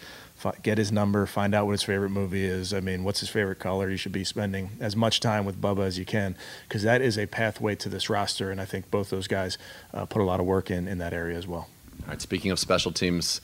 [0.63, 2.73] get his number, find out what his favorite movie is.
[2.73, 3.91] I mean, what's his favorite color?
[3.91, 6.37] You should be spending as much time with Bubba as you can
[6.69, 8.51] because that is a pathway to this roster.
[8.51, 9.59] And I think both those guys
[9.93, 11.69] uh, put a lot of work in in that area as well.
[12.03, 12.21] All right.
[12.21, 13.41] Speaking of special teams,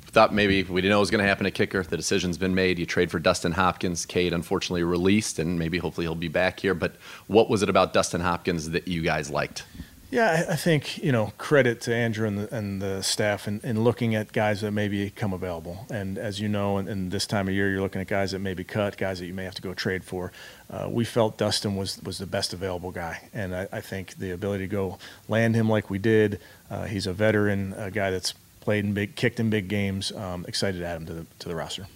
[0.00, 1.82] thought maybe we didn't know it was going to happen at kicker.
[1.82, 2.78] The decision's been made.
[2.78, 4.04] You trade for Dustin Hopkins.
[4.04, 6.74] Cade unfortunately released, and maybe hopefully he'll be back here.
[6.74, 6.96] But
[7.26, 9.64] what was it about Dustin Hopkins that you guys liked?
[10.10, 13.82] Yeah, I think you know credit to Andrew and the, and the staff in, in
[13.82, 15.84] looking at guys that maybe come available.
[15.90, 18.38] And as you know, in, in, this time of year, you're looking at guys that
[18.38, 20.30] may be cut, guys that you may have to go trade for.
[20.70, 24.30] Uh, we felt Dustin was was the best available guy, and I, I think the
[24.30, 26.40] ability to go land him like we did.
[26.70, 30.12] Uh, he's a veteran, a guy that's played in big, kicked in big games.
[30.12, 31.86] Um, excited to add him to the to the roster.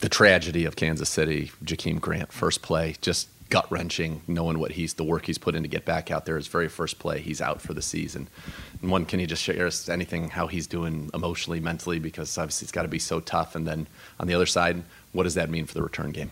[0.00, 4.94] The tragedy of Kansas City, Jakeem Grant, first play, just gut wrenching, knowing what he's
[4.94, 6.36] the work he's put in to get back out there.
[6.36, 8.28] His very first play, he's out for the season.
[8.82, 11.98] And one, can you just share us anything how he's doing emotionally, mentally?
[11.98, 13.54] Because obviously it's got to be so tough.
[13.54, 13.86] And then
[14.20, 14.82] on the other side,
[15.12, 16.30] what does that mean for the return game?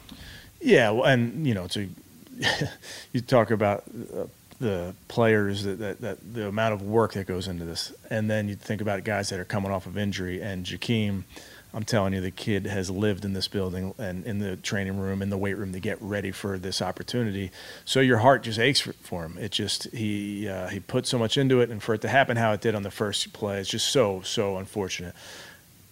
[0.61, 1.89] Yeah, well, and you know, to
[3.13, 4.25] you talk about uh,
[4.59, 8.49] the players that, that, that, the amount of work that goes into this, and then
[8.49, 11.25] you think about guys that are coming off of injury, and Jakeem
[11.77, 15.21] I'm telling you, the kid has lived in this building and in the training room,
[15.21, 17.51] in the weight room to get ready for this opportunity.
[17.85, 19.37] So your heart just aches for, for him.
[19.39, 22.39] It just he uh, he put so much into it, and for it to happen
[22.39, 25.15] how it did on the first play, it's just so so unfortunate.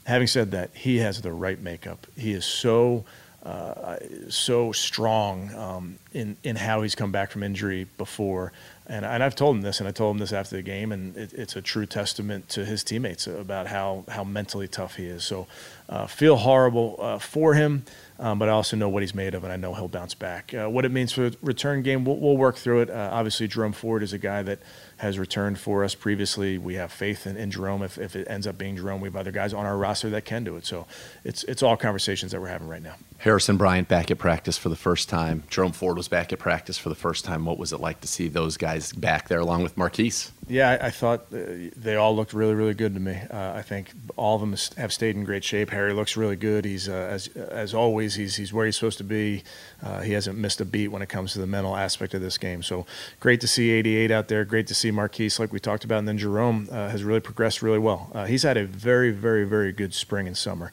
[0.06, 2.06] Having said that, he has the right makeup.
[2.16, 3.04] He is so
[3.42, 3.96] uh,
[4.30, 8.52] so strong um, in in how he's come back from injury before.
[8.86, 11.16] And, and I've told him this, and I told him this after the game, and
[11.16, 15.24] it, it's a true testament to his teammates about how how mentally tough he is.
[15.24, 15.46] So,
[15.88, 17.84] uh, feel horrible uh, for him,
[18.18, 20.54] um, but I also know what he's made of, and I know he'll bounce back.
[20.54, 22.90] Uh, what it means for the return game, we'll, we'll work through it.
[22.90, 24.60] Uh, obviously, Jerome Ford is a guy that
[24.98, 26.56] has returned for us previously.
[26.56, 27.82] We have faith in, in Jerome.
[27.82, 30.24] If, if it ends up being Jerome, we have other guys on our roster that
[30.24, 30.64] can do it.
[30.64, 30.86] So,
[31.24, 32.94] it's it's all conversations that we're having right now.
[33.18, 35.42] Harrison Bryant back at practice for the first time.
[35.48, 37.46] Jerome Ford was back at practice for the first time.
[37.46, 40.30] What was it like to see those guys back there along with Marquise?
[40.46, 43.18] Yeah, I, I thought uh, they all looked really, really good to me.
[43.30, 45.70] Uh, I think all of them have stayed in great shape.
[45.70, 46.64] Harry looks really good.
[46.64, 48.03] He's uh, as as always.
[48.14, 49.42] He's he's where he's supposed to be.
[49.82, 52.36] Uh, he hasn't missed a beat when it comes to the mental aspect of this
[52.36, 52.62] game.
[52.62, 52.84] So
[53.20, 54.44] great to see 88 out there.
[54.44, 57.62] Great to see Marquise, like we talked about, and then Jerome uh, has really progressed
[57.62, 58.10] really well.
[58.14, 60.72] Uh, he's had a very, very, very good spring and summer.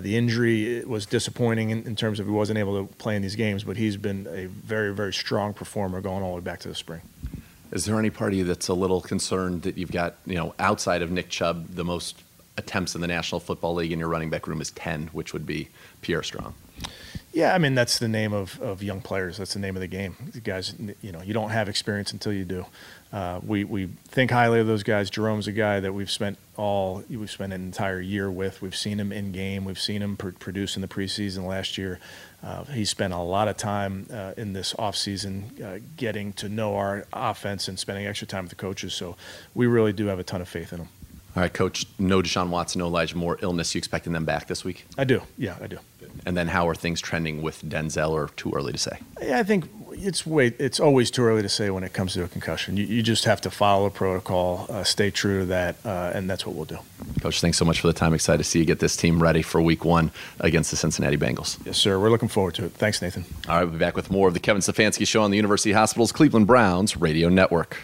[0.00, 3.36] the injury was disappointing in, in terms of he wasn't able to play in these
[3.36, 6.68] games, but he's been a very, very strong performer going all the way back to
[6.68, 7.00] the spring.
[7.72, 11.10] Is there any party that's a little concerned that you've got, you know, outside of
[11.10, 12.22] Nick Chubb, the most
[12.58, 15.46] attempts in the National Football League in your running back room is 10, which would
[15.46, 15.68] be
[16.02, 16.54] Pierre Strong?
[17.32, 19.38] Yeah, I mean that's the name of, of young players.
[19.38, 20.16] That's the name of the game.
[20.32, 22.66] The guys, you know, you don't have experience until you do.
[23.10, 25.08] Uh, we we think highly of those guys.
[25.08, 28.60] Jerome's a guy that we've spent all we've spent an entire year with.
[28.60, 29.64] We've seen him in game.
[29.64, 32.00] We've seen him pr- produce in the preseason last year.
[32.42, 36.76] Uh, he spent a lot of time uh, in this offseason uh, getting to know
[36.76, 38.92] our offense and spending extra time with the coaches.
[38.94, 39.16] So
[39.54, 40.88] we really do have a ton of faith in him.
[41.34, 41.86] All right, Coach.
[41.98, 43.74] No Deshaun Watson, no Elijah Moore illness.
[43.74, 44.84] You expecting them back this week?
[44.98, 45.22] I do.
[45.38, 45.78] Yeah, I do.
[46.24, 48.98] And then how are things trending with Denzel, or too early to say?
[49.20, 52.24] Yeah, I think it's way it's always too early to say when it comes to
[52.24, 52.76] a concussion.
[52.76, 56.30] You, you just have to follow a protocol, uh, stay true to that, uh, and
[56.30, 56.78] that's what we'll do.
[57.20, 58.14] Coach, thanks so much for the time.
[58.14, 61.58] Excited to see you get this team ready for Week One against the Cincinnati Bengals.
[61.66, 61.98] Yes, sir.
[61.98, 62.72] We're looking forward to it.
[62.72, 63.24] Thanks, Nathan.
[63.48, 65.72] All right, we'll be back with more of the Kevin Stefanski Show on the University
[65.72, 67.78] Hospital's Cleveland Browns Radio Network.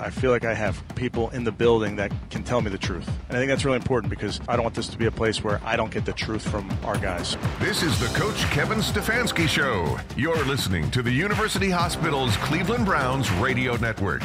[0.00, 3.08] I feel like I have people in the building that can tell me the truth.
[3.28, 5.42] And I think that's really important because I don't want this to be a place
[5.42, 7.36] where I don't get the truth from our guys.
[7.58, 9.98] This is the Coach Kevin Stefanski Show.
[10.16, 14.22] You're listening to the University Hospital's Cleveland Browns Radio Network.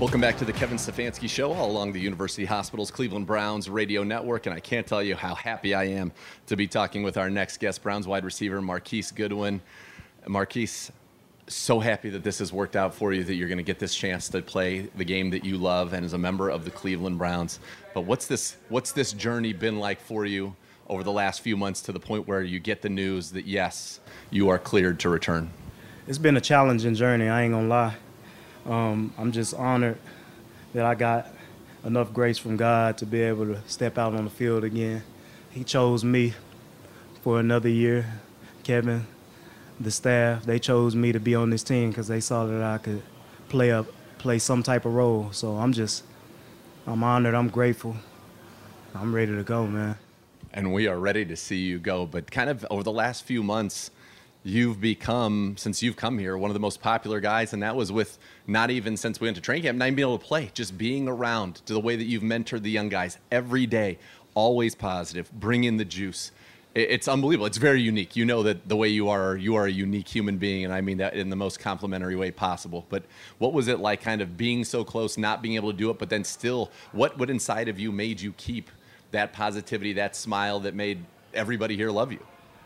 [0.00, 4.04] Welcome back to the Kevin Stefanski Show, all along the University Hospital's Cleveland Browns radio
[4.04, 4.46] network.
[4.46, 6.12] And I can't tell you how happy I am
[6.46, 9.60] to be talking with our next guest, Browns wide receiver Marquise Goodwin.
[10.26, 10.92] Marquise,
[11.48, 13.94] so happy that this has worked out for you, that you're going to get this
[13.94, 17.18] chance to play the game that you love and as a member of the Cleveland
[17.18, 17.60] Browns.
[17.94, 20.54] But what's this, what's this journey been like for you
[20.88, 24.00] over the last few months to the point where you get the news that, yes,
[24.30, 25.50] you are cleared to return?
[26.06, 27.96] It's been a challenging journey, I ain't going to lie.
[28.66, 29.98] Um, I'm just honored
[30.74, 31.28] that I got
[31.84, 35.02] enough grace from God to be able to step out on the field again.
[35.50, 36.34] He chose me
[37.22, 38.06] for another year.
[38.62, 39.06] Kevin,
[39.80, 42.78] the staff, they chose me to be on this team because they saw that I
[42.78, 43.02] could
[43.48, 43.86] play up,
[44.18, 45.30] play some type of role.
[45.32, 46.04] So I'm just,
[46.86, 47.34] I'm honored.
[47.34, 47.96] I'm grateful.
[48.94, 49.96] I'm ready to go, man.
[50.52, 52.06] And we are ready to see you go.
[52.06, 53.90] But kind of over the last few months,
[54.42, 57.92] you've become, since you've come here, one of the most popular guys, and that was
[57.92, 60.50] with not even since we went to training camp, not even being able to play,
[60.54, 63.98] just being around to the way that you've mentored the young guys every day,
[64.34, 66.32] always positive, bring in the juice
[66.78, 67.46] it's unbelievable.
[67.46, 68.14] It's very unique.
[68.14, 70.80] You know that the way you are, you are a unique human being, and I
[70.80, 72.86] mean that in the most complimentary way possible.
[72.88, 73.04] But
[73.38, 75.98] what was it like, kind of being so close, not being able to do it,
[75.98, 78.70] but then still, what what inside of you made you keep
[79.10, 82.20] that positivity, that smile that made everybody here love you?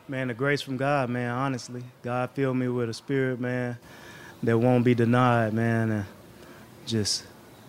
[0.09, 1.31] Man, the grace from God, man.
[1.31, 3.79] Honestly, God filled me with a spirit, man,
[4.43, 6.07] that won't be denied, man, and
[6.87, 7.25] just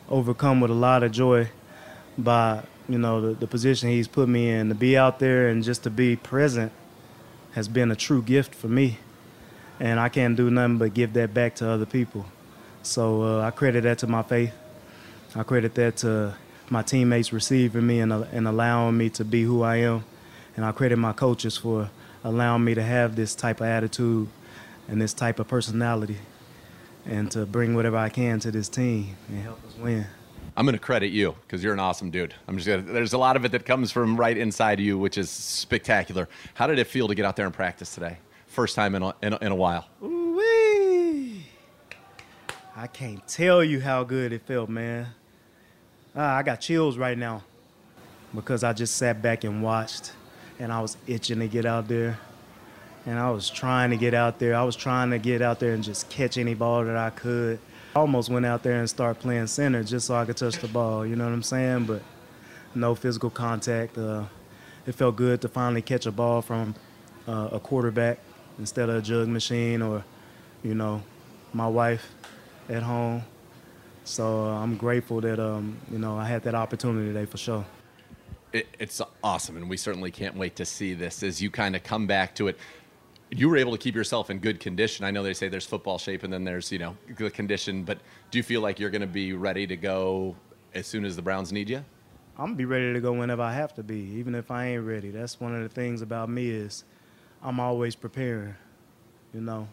[0.09, 1.49] overcome with a lot of joy
[2.17, 5.63] by you know, the, the position he's put me in, to be out there and
[5.63, 6.71] just to be present
[7.53, 8.97] has been a true gift for me.
[9.79, 12.25] And I can't do nothing but give that back to other people.
[12.83, 14.53] So uh, I credit that to my faith.
[15.35, 16.35] I credit that to
[16.69, 20.03] my teammates receiving me and, uh, and allowing me to be who I am.
[20.55, 21.89] And I credit my coaches for
[22.23, 24.27] allowing me to have this type of attitude
[24.87, 26.17] and this type of personality
[27.05, 30.05] and to bring whatever I can to this team and help us win.
[30.55, 32.33] I'm going to credit you because you're an awesome dude.
[32.47, 35.17] I'm just gonna, there's a lot of it that comes from right inside you, which
[35.17, 36.29] is spectacular.
[36.53, 38.17] How did it feel to get out there and practice today?
[38.47, 39.87] First time in a, in a, in a while.
[40.03, 41.45] Ooh-wee.
[42.75, 45.07] I can't tell you how good it felt, man.
[46.15, 47.43] Ah, I got chills right now
[48.35, 50.13] because I just sat back and watched,
[50.59, 52.19] and I was itching to get out there.
[53.07, 54.55] And I was trying to get out there.
[54.55, 57.59] I was trying to get out there and just catch any ball that I could.
[57.95, 60.67] I almost went out there and started playing center just so I could touch the
[60.67, 61.05] ball.
[61.05, 61.85] You know what I'm saying?
[61.85, 62.01] But
[62.73, 63.97] no physical contact.
[63.97, 64.23] Uh,
[64.87, 66.75] it felt good to finally catch a ball from
[67.27, 68.19] uh, a quarterback
[68.57, 70.03] instead of a jug machine or,
[70.63, 71.01] you know,
[71.53, 72.13] my wife
[72.69, 73.23] at home.
[74.05, 77.65] So uh, I'm grateful that um, you know I had that opportunity today for sure.
[78.51, 81.83] It, it's awesome, and we certainly can't wait to see this as you kind of
[81.83, 82.57] come back to it.
[83.35, 85.05] You were able to keep yourself in good condition.
[85.05, 87.99] I know they say there's football shape and then there's you know good condition, but
[88.31, 90.35] do you feel like you're going to be ready to go
[90.73, 91.83] as soon as the Browns need you?
[92.37, 94.83] I'm gonna be ready to go whenever I have to be, even if I ain't
[94.83, 95.11] ready.
[95.11, 96.83] That's one of the things about me is
[97.43, 98.55] I'm always preparing.
[99.33, 99.67] You know,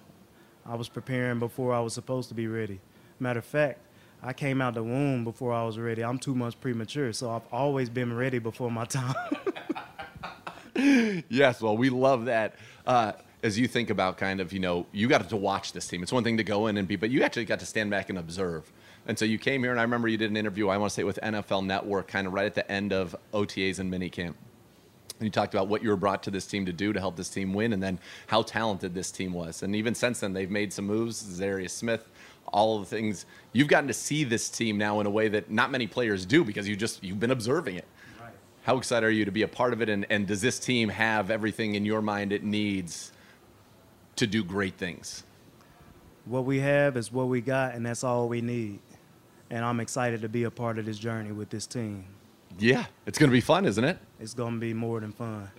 [0.66, 2.80] I was preparing before I was supposed to be ready.
[3.18, 3.80] Matter of fact,
[4.22, 6.04] I came out the womb before I was ready.
[6.04, 9.14] I'm two months premature, so I've always been ready before my time.
[11.30, 12.56] yes, well, we love that.
[12.86, 16.02] Uh, as you think about kind of, you know, you got to watch this team.
[16.02, 18.10] It's one thing to go in and be, but you actually got to stand back
[18.10, 18.70] and observe.
[19.06, 20.94] And so you came here, and I remember you did an interview, I want to
[20.94, 24.34] say with NFL Network, kind of right at the end of OTAs and minicamp.
[25.18, 27.16] And you talked about what you were brought to this team to do to help
[27.16, 29.62] this team win, and then how talented this team was.
[29.62, 31.22] And even since then, they've made some moves.
[31.22, 32.08] Za'Darius Smith,
[32.52, 35.50] all of the things you've gotten to see this team now in a way that
[35.50, 37.86] not many players do because you just you've been observing it.
[38.20, 38.32] Right.
[38.64, 39.88] How excited are you to be a part of it?
[39.88, 43.12] And, and does this team have everything in your mind it needs
[44.16, 45.24] to do great things?
[46.24, 48.80] What we have is what we got, and that's all we need.
[49.50, 52.04] And I'm excited to be a part of this journey with this team.
[52.58, 53.98] Yeah, it's going to be fun, isn't it?
[54.20, 55.50] It's going to be more than fun.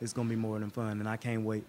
[0.00, 1.64] It's going to be more than fun, and I can't wait.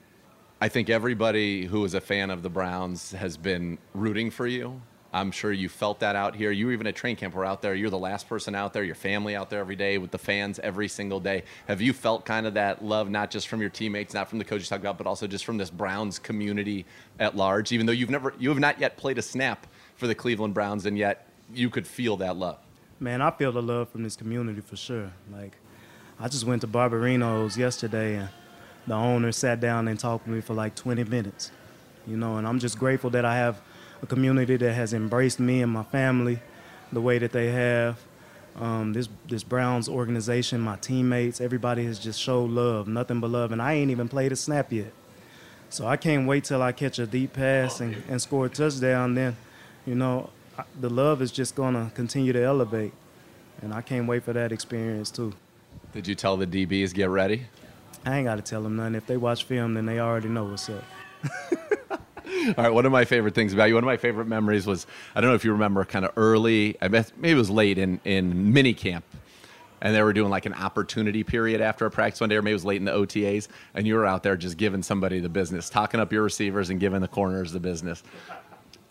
[0.62, 4.82] I think everybody who is a fan of the Browns has been rooting for you.
[5.12, 6.52] I'm sure you felt that out here.
[6.52, 7.34] You were even at train camp.
[7.34, 7.74] We're out there.
[7.74, 8.84] You're the last person out there.
[8.84, 11.44] Your family out there every day with the fans every single day.
[11.68, 14.46] Have you felt kind of that love, not just from your teammates, not from the
[14.46, 16.86] coaches talk about, but also just from this Browns community
[17.20, 17.72] at large?
[17.72, 20.86] Even though you've never, you have not yet played a snap for the Cleveland Browns,
[20.86, 22.60] and yet you could feel that love.
[23.00, 25.12] Man, I feel the love from this community for sure.
[25.32, 25.58] Like,
[26.20, 28.30] I just went to Barbarino's yesterday and
[28.86, 31.52] the owner sat down and talked with me for like 20 minutes.
[32.06, 33.62] You know, and I'm just grateful that I have
[34.02, 36.40] a community that has embraced me and my family
[36.92, 38.00] the way that they have.
[38.56, 43.52] Um, this this Browns organization, my teammates, everybody has just showed love, nothing but love,
[43.52, 44.92] and I ain't even played a snap yet.
[45.70, 49.14] So I can't wait till I catch a deep pass and, and score a touchdown.
[49.14, 49.38] Then,
[49.86, 50.30] you know,
[50.80, 52.92] the love is just gonna continue to elevate,
[53.62, 55.34] and I can't wait for that experience too.
[55.94, 57.46] Did you tell the DBs get ready?
[58.06, 58.96] I ain't got to tell them nothing.
[58.96, 60.84] If they watch film, then they already know what's up.
[62.58, 64.88] All right, one of my favorite things about you, one of my favorite memories was
[65.16, 67.78] I don't know if you remember kind of early, I bet maybe it was late
[67.78, 69.06] in, in mini camp.
[69.82, 72.52] And they were doing like an opportunity period after a practice one day, or maybe
[72.52, 75.30] it was late in the OTAs, and you were out there just giving somebody the
[75.30, 78.04] business, talking up your receivers and giving the corners the business.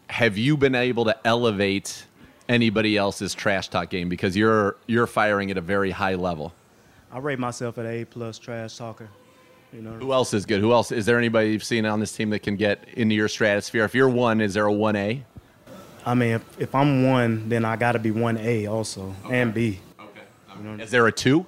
[0.09, 2.07] Have you been able to elevate
[2.49, 6.55] anybody else's trash talk game because you're you're firing at a very high level?
[7.13, 9.09] I rate myself at A plus trash talker.
[9.73, 9.93] You know.
[9.93, 10.61] Who else is good?
[10.61, 11.19] Who else is there?
[11.19, 13.85] Anybody you've seen on this team that can get into your stratosphere?
[13.85, 15.25] If you're one, is there a one A?
[16.07, 19.41] I mean, if, if I'm one, then I got to be one A also okay.
[19.41, 19.81] and B.
[20.01, 20.21] Okay.
[20.57, 20.83] You know?
[20.83, 21.45] Is there a two?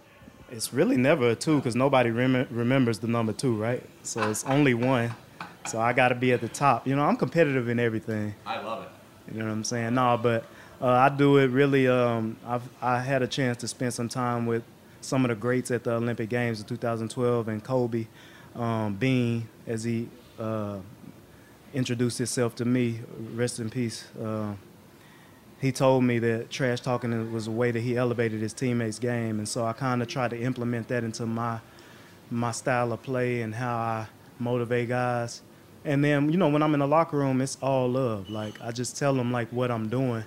[0.51, 3.83] It's really never a two because nobody rem- remembers the number two, right?
[4.03, 5.15] So it's only one.
[5.67, 6.87] So I got to be at the top.
[6.87, 8.35] You know, I'm competitive in everything.
[8.45, 9.33] I love it.
[9.33, 9.95] You know what I'm saying?
[9.95, 10.45] No, but
[10.81, 11.87] uh, I do it really.
[11.89, 14.63] Um, I've I had a chance to spend some time with
[15.01, 18.07] some of the greats at the Olympic Games in 2012 and Kobe
[18.55, 20.09] um, Bean as he
[20.39, 20.79] uh,
[21.75, 23.01] introduced himself to me.
[23.35, 24.05] Rest in peace.
[24.21, 24.55] Uh,
[25.61, 29.39] he told me that trash talking was a way that he elevated his teammates' game,
[29.39, 31.61] and so I kind of tried to implement that into my
[32.31, 34.07] my style of play and how I
[34.39, 35.43] motivate guys.
[35.85, 38.31] And then, you know, when I'm in the locker room, it's all love.
[38.31, 40.25] Like I just tell them like what I'm doing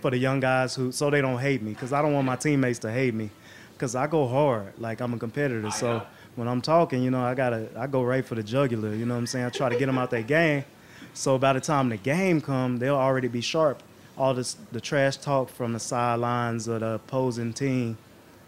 [0.00, 2.36] for the young guys who so they don't hate me because I don't want my
[2.36, 3.30] teammates to hate me
[3.76, 4.72] because I go hard.
[4.78, 6.02] Like I'm a competitor, so
[6.34, 8.94] when I'm talking, you know, I gotta I go right for the jugular.
[8.94, 9.46] You know what I'm saying?
[9.46, 10.64] I try to get them out their game.
[11.14, 13.82] So by the time the game come, they'll already be sharp.
[14.16, 17.98] All this the trash talk from the sidelines of the opposing team,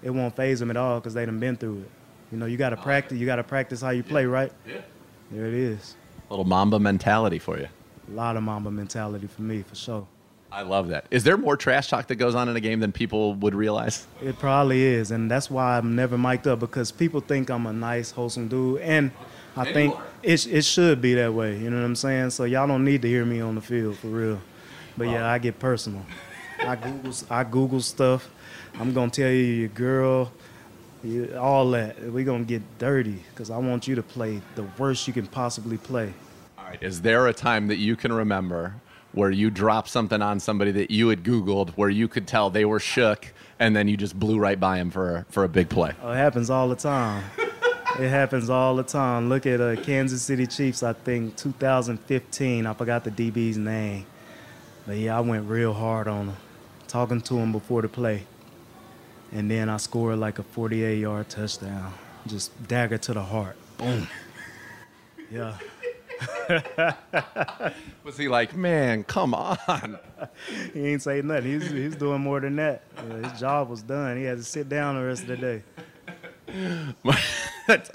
[0.03, 1.91] it won't phase them at all because they done been through it.
[2.33, 3.19] You know, you gotta oh, practice.
[3.19, 4.53] You gotta practice how you play, right?
[4.67, 4.81] Yeah.
[5.31, 5.95] There it is.
[6.29, 7.69] A little Mamba mentality for you.
[8.09, 10.07] A lot of Mamba mentality for me, for sure.
[10.51, 11.07] I love that.
[11.11, 14.07] Is there more trash talk that goes on in a game than people would realize?
[14.23, 17.73] It probably is, and that's why I'm never mic'd up because people think I'm a
[17.73, 19.11] nice, wholesome dude, and
[19.57, 21.59] I and think it it should be that way.
[21.59, 22.31] You know what I'm saying?
[22.31, 24.41] So y'all don't need to hear me on the field for real.
[24.97, 26.05] But yeah, I get personal.
[26.61, 28.31] I Google I Google stuff.
[28.79, 30.33] I'm gonna tell you your girl,
[31.39, 32.03] all that.
[32.03, 35.77] We're gonna get dirty because I want you to play the worst you can possibly
[35.77, 36.13] play.
[36.57, 36.83] All right.
[36.83, 38.75] Is there a time that you can remember
[39.13, 42.65] where you drop something on somebody that you had Googled where you could tell they
[42.65, 45.93] were shook and then you just blew right by him for, for a big play?
[46.03, 47.25] Oh, it happens all the time.
[47.99, 49.29] It happens all the time.
[49.29, 52.67] Look at uh, Kansas City Chiefs, I think 2015.
[52.67, 54.07] I forgot the DB's name.
[54.87, 56.37] But yeah, I went real hard on him,
[56.87, 58.25] talking to him before the play.
[59.33, 61.93] And then I scored like a 48 yard touchdown.
[62.27, 63.57] Just dagger to the heart.
[63.79, 64.07] Boom.
[65.31, 65.57] Yeah.
[68.05, 69.99] Was he like, man, come on?
[70.73, 71.61] he ain't say nothing.
[71.61, 72.83] He's, he's doing more than that.
[72.97, 74.17] Yeah, his job was done.
[74.17, 75.63] He had to sit down the rest of the day.
[77.67, 77.91] that's,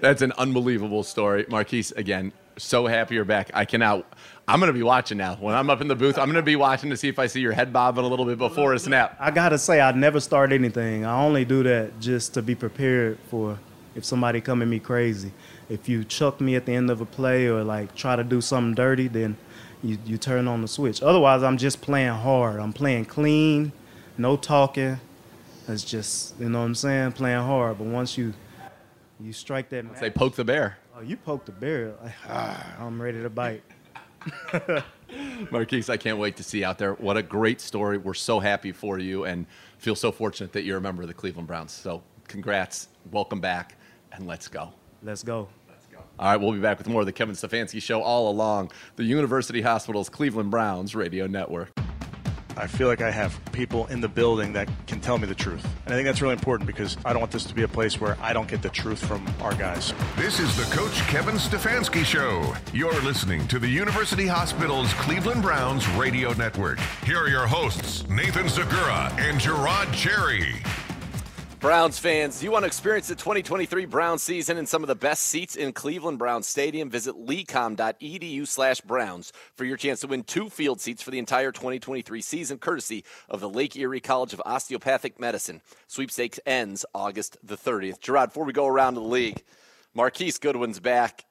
[0.00, 1.44] that's an unbelievable story.
[1.48, 3.50] Marquise, again, so happy you're back.
[3.54, 4.06] I cannot.
[4.46, 5.36] I'm going to be watching now.
[5.36, 7.26] When I'm up in the booth, I'm going to be watching to see if I
[7.26, 9.16] see your head bobbing a little bit before a snap.
[9.20, 11.04] I got to say, I never start anything.
[11.04, 13.58] I only do that just to be prepared for
[13.94, 15.32] if somebody come at me crazy.
[15.68, 18.40] If you chuck me at the end of a play or like try to do
[18.40, 19.36] something dirty, then
[19.82, 21.02] you, you turn on the switch.
[21.02, 22.58] Otherwise, I'm just playing hard.
[22.60, 23.72] I'm playing clean,
[24.16, 24.98] no talking.
[25.68, 27.78] It's just, you know what I'm saying, playing hard.
[27.78, 28.32] But once you
[29.20, 30.78] you strike that, they poke the bear.
[30.96, 31.92] Oh, you poke the bear.
[32.02, 33.62] Like, ah, I'm ready to bite.
[35.50, 36.94] Marquise, I can't wait to see you out there.
[36.94, 37.98] What a great story.
[37.98, 39.46] We're so happy for you and
[39.78, 41.72] feel so fortunate that you're a member of the Cleveland Browns.
[41.72, 43.76] So, congrats, welcome back,
[44.12, 44.72] and let's go.
[45.02, 45.48] Let's go.
[46.18, 49.04] All right, we'll be back with more of the Kevin Stefanski Show all along the
[49.04, 51.70] University Hospitals Cleveland Browns radio network.
[52.56, 55.64] I feel like I have people in the building that can tell me the truth.
[55.84, 58.00] And I think that's really important because I don't want this to be a place
[58.00, 59.94] where I don't get the truth from our guys.
[60.16, 62.52] This is the Coach Kevin Stefanski Show.
[62.72, 66.80] You're listening to the University Hospital's Cleveland Browns radio network.
[67.04, 70.56] Here are your hosts, Nathan Zegura and Jerod Cherry.
[71.60, 74.94] Browns fans, do you want to experience the 2023 Browns season in some of the
[74.94, 76.88] best seats in Cleveland Browns Stadium?
[76.88, 81.50] Visit lecom.edu slash Browns for your chance to win two field seats for the entire
[81.50, 85.60] 2023 season, courtesy of the Lake Erie College of Osteopathic Medicine.
[85.88, 87.98] Sweepstakes ends August the 30th.
[87.98, 89.42] Jerod, before we go around to the league,
[89.94, 91.24] Marquise Goodwin's back.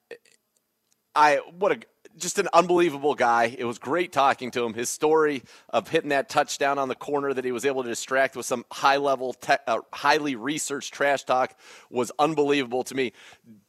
[1.15, 1.80] I what a
[2.18, 3.55] just an unbelievable guy.
[3.57, 4.74] It was great talking to him.
[4.74, 8.36] His story of hitting that touchdown on the corner that he was able to distract
[8.36, 11.55] with some high level, te- uh, highly researched trash talk
[11.89, 13.13] was unbelievable to me.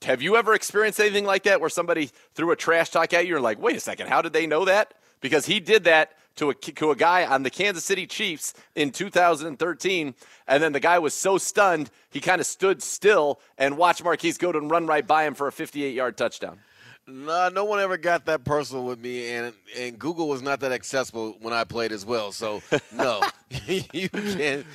[0.03, 3.35] Have you ever experienced anything like that where somebody threw a trash talk at you
[3.35, 4.95] and like, wait a second, how did they know that?
[5.21, 8.91] Because he did that to a, to a guy on the Kansas City Chiefs in
[8.91, 10.15] 2013.
[10.47, 14.39] And then the guy was so stunned, he kind of stood still and watched Marquise
[14.39, 16.61] Goodwin run right by him for a 58 yard touchdown.
[17.09, 20.73] Nah, no one ever got that personal with me, and and Google was not that
[20.73, 22.33] accessible when I played as well.
[22.33, 23.23] So no,
[23.67, 24.67] you can't.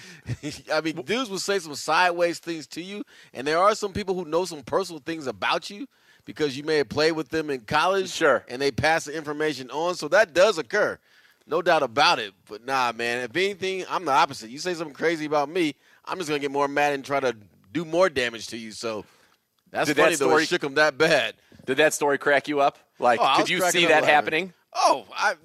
[0.73, 3.03] I mean, dudes will say some sideways things to you,
[3.35, 5.87] and there are some people who know some personal things about you
[6.25, 9.69] because you may have played with them in college, sure, and they pass the information
[9.69, 9.93] on.
[9.93, 10.97] So that does occur,
[11.45, 12.33] no doubt about it.
[12.49, 14.49] But nah, man, if anything, I'm the opposite.
[14.49, 17.35] You say something crazy about me, I'm just gonna get more mad and try to
[17.71, 18.71] do more damage to you.
[18.71, 19.05] So
[19.69, 20.37] that's Did funny that story, though.
[20.39, 21.35] It shook him that bad.
[21.65, 22.77] Did that story crack you up?
[22.99, 24.53] Like, oh, could you see that happening?
[24.73, 25.35] Oh, I,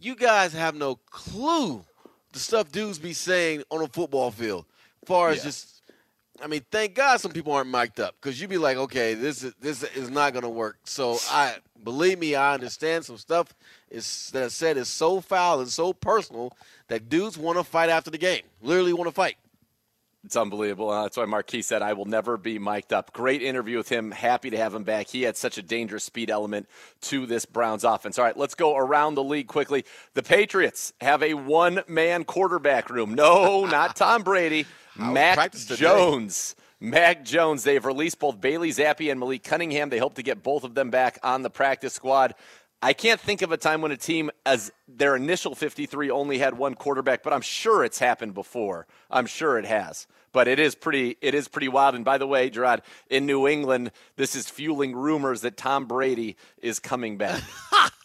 [0.00, 1.84] you guys have no clue
[2.32, 4.64] the stuff dudes be saying on a football field.
[5.04, 5.44] Far as yeah.
[5.44, 5.82] just,
[6.42, 9.42] I mean, thank God some people aren't mic'd up because you'd be like, okay, this
[9.42, 10.78] is this is not going to work.
[10.84, 13.54] So I believe me, I understand some stuff
[13.90, 16.56] is that said is so foul and so personal
[16.88, 18.42] that dudes want to fight after the game.
[18.62, 19.36] Literally want to fight.
[20.24, 20.88] It's unbelievable.
[20.88, 23.12] Uh, that's why Marquise said, I will never be mic'd up.
[23.12, 24.12] Great interview with him.
[24.12, 25.08] Happy to have him back.
[25.08, 26.68] He had such a dangerous speed element
[27.02, 28.18] to this Browns offense.
[28.18, 29.84] All right, let's go around the league quickly.
[30.14, 33.14] The Patriots have a one man quarterback room.
[33.14, 34.66] No, not Tom Brady.
[34.96, 36.54] Mac Jones.
[36.78, 37.64] Mac Jones.
[37.64, 39.88] They've released both Bailey Zappe and Malik Cunningham.
[39.90, 42.34] They hope to get both of them back on the practice squad.
[42.84, 46.58] I can't think of a time when a team, as their initial 53, only had
[46.58, 48.88] one quarterback, but I'm sure it's happened before.
[49.08, 50.08] I'm sure it has.
[50.32, 51.94] But it is pretty, it is pretty wild.
[51.94, 56.36] And by the way, Jerod, in New England, this is fueling rumors that Tom Brady
[56.60, 57.40] is coming back.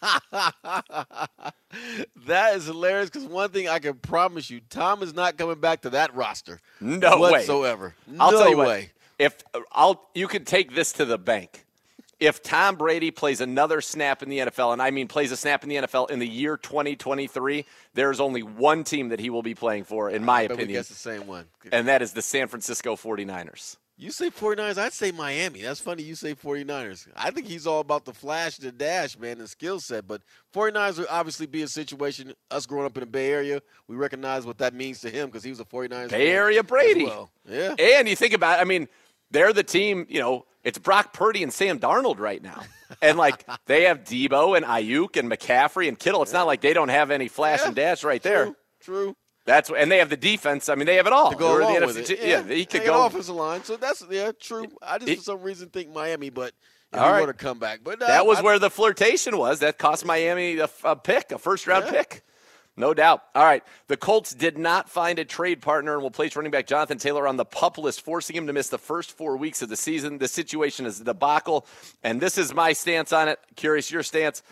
[2.26, 5.80] that is hilarious because one thing I can promise you, Tom is not coming back
[5.82, 6.60] to that roster.
[6.80, 7.94] No whatsoever.
[8.06, 8.16] way.
[8.20, 8.64] I'll no tell you way.
[8.64, 11.64] What, if uh, I'll, you can take this to the bank
[12.20, 15.62] if Tom Brady plays another snap in the NFL, and I mean plays a snap
[15.62, 17.64] in the NFL in the year 2023,
[17.94, 20.70] there's only one team that he will be playing for, in my I opinion.
[20.70, 21.46] Guess the same one.
[21.70, 23.76] And that is the San Francisco 49ers.
[24.00, 25.62] You say 49ers, I'd say Miami.
[25.62, 27.08] That's funny you say 49ers.
[27.16, 30.06] I think he's all about the flash, the dash, man, the skill set.
[30.06, 30.22] But
[30.54, 34.46] 49ers would obviously be a situation, us growing up in the Bay Area, we recognize
[34.46, 37.06] what that means to him because he was a 49ers Bay Area Brady.
[37.06, 37.30] Well.
[37.48, 37.74] Yeah.
[37.76, 38.86] And you think about it, I mean,
[39.30, 42.62] they're the team, you know, it's Brock Purdy and Sam Darnold right now.
[43.00, 46.22] And like they have Debo and Aiyuk and McCaffrey and Kittle.
[46.22, 46.38] It's yeah.
[46.38, 47.66] not like they don't have any flash yeah.
[47.68, 48.44] and dash right there.
[48.46, 48.56] True.
[48.80, 49.16] True.
[49.44, 50.68] That's and they have the defense.
[50.68, 51.30] I mean, they have it all.
[51.30, 52.20] To go They're along the with it.
[52.22, 53.06] Yeah, he could They go.
[53.06, 54.66] offensive line, so that's yeah, true.
[54.82, 56.52] I just It- for some reason think Miami, but
[56.92, 57.20] if All you right.
[57.24, 59.60] want to come back, but uh, That was I- where the flirtation was.
[59.60, 61.92] That cost Miami a, a pick, a first round Yeah.
[61.92, 62.22] pick.
[62.78, 63.24] No doubt.
[63.34, 63.64] All right.
[63.88, 67.26] The Colts did not find a trade partner and will place running back Jonathan Taylor
[67.26, 70.18] on the pup list, forcing him to miss the first four weeks of the season.
[70.18, 71.66] The situation is a debacle,
[72.04, 73.40] and this is my stance on it.
[73.56, 74.42] Curious your stance.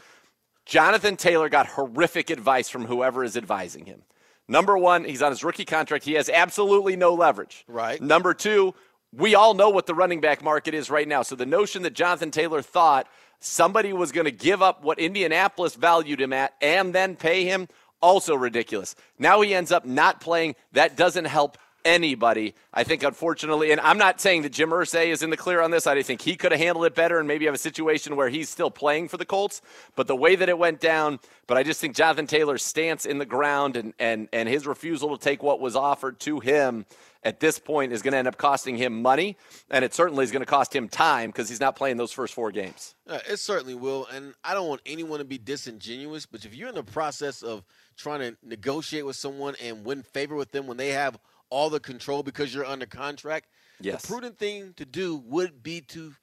[0.65, 4.03] Jonathan Taylor got horrific advice from whoever is advising him.
[4.49, 6.05] Number one, he's on his rookie contract.
[6.05, 7.65] He has absolutely no leverage.
[7.69, 8.01] Right.
[8.01, 8.75] Number two,
[9.13, 11.23] we all know what the running back market is right now.
[11.23, 13.09] So the notion that Jonathan Taylor thought
[13.41, 17.69] somebody was going to give up what Indianapolis valued him at and then pay him,
[18.07, 18.95] also ridiculous.
[19.19, 20.55] Now he ends up not playing.
[20.73, 22.55] That doesn't help anybody.
[22.73, 25.73] I think, unfortunately, and I'm not saying that Jim Irsay is in the clear on
[25.73, 25.87] this.
[25.87, 28.49] I think he could have handled it better and maybe have a situation where he's
[28.49, 29.61] still playing for the Colts.
[29.97, 33.19] But the way that it went down, but I just think Jonathan Taylor's stance in
[33.19, 36.87] the ground and and and his refusal to take what was offered to him
[37.27, 39.37] at this point is going to end up costing him money,
[39.69, 42.33] and it certainly is going to cost him time because he's not playing those first
[42.33, 42.95] four games.
[43.09, 46.25] Uh, it certainly will, and I don't want anyone to be disingenuous.
[46.25, 47.65] But if you're in the process of
[47.97, 51.19] trying to negotiate with someone and win favor with them when they have
[51.51, 53.47] all the control because you're under contract,
[53.81, 54.03] Yes.
[54.03, 56.15] the prudent thing to do would be to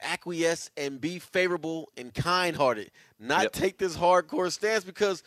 [0.00, 3.52] acquiesce and be favorable and kind-hearted, not Yep.
[3.52, 5.22] take this hardcore stance because.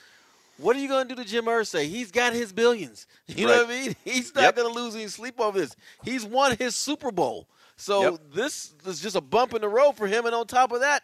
[0.57, 1.87] What are you going to do to Jim Irsay?
[1.87, 3.07] He's got his billions.
[3.27, 3.95] You know what I mean?
[4.03, 4.55] He's not Yep.
[4.57, 5.73] going to lose any sleep over this.
[6.03, 7.47] He's won his Super Bowl.
[7.77, 8.19] So Yep.
[8.33, 10.25] this is just a bump in the road for him.
[10.25, 11.03] And on top of that,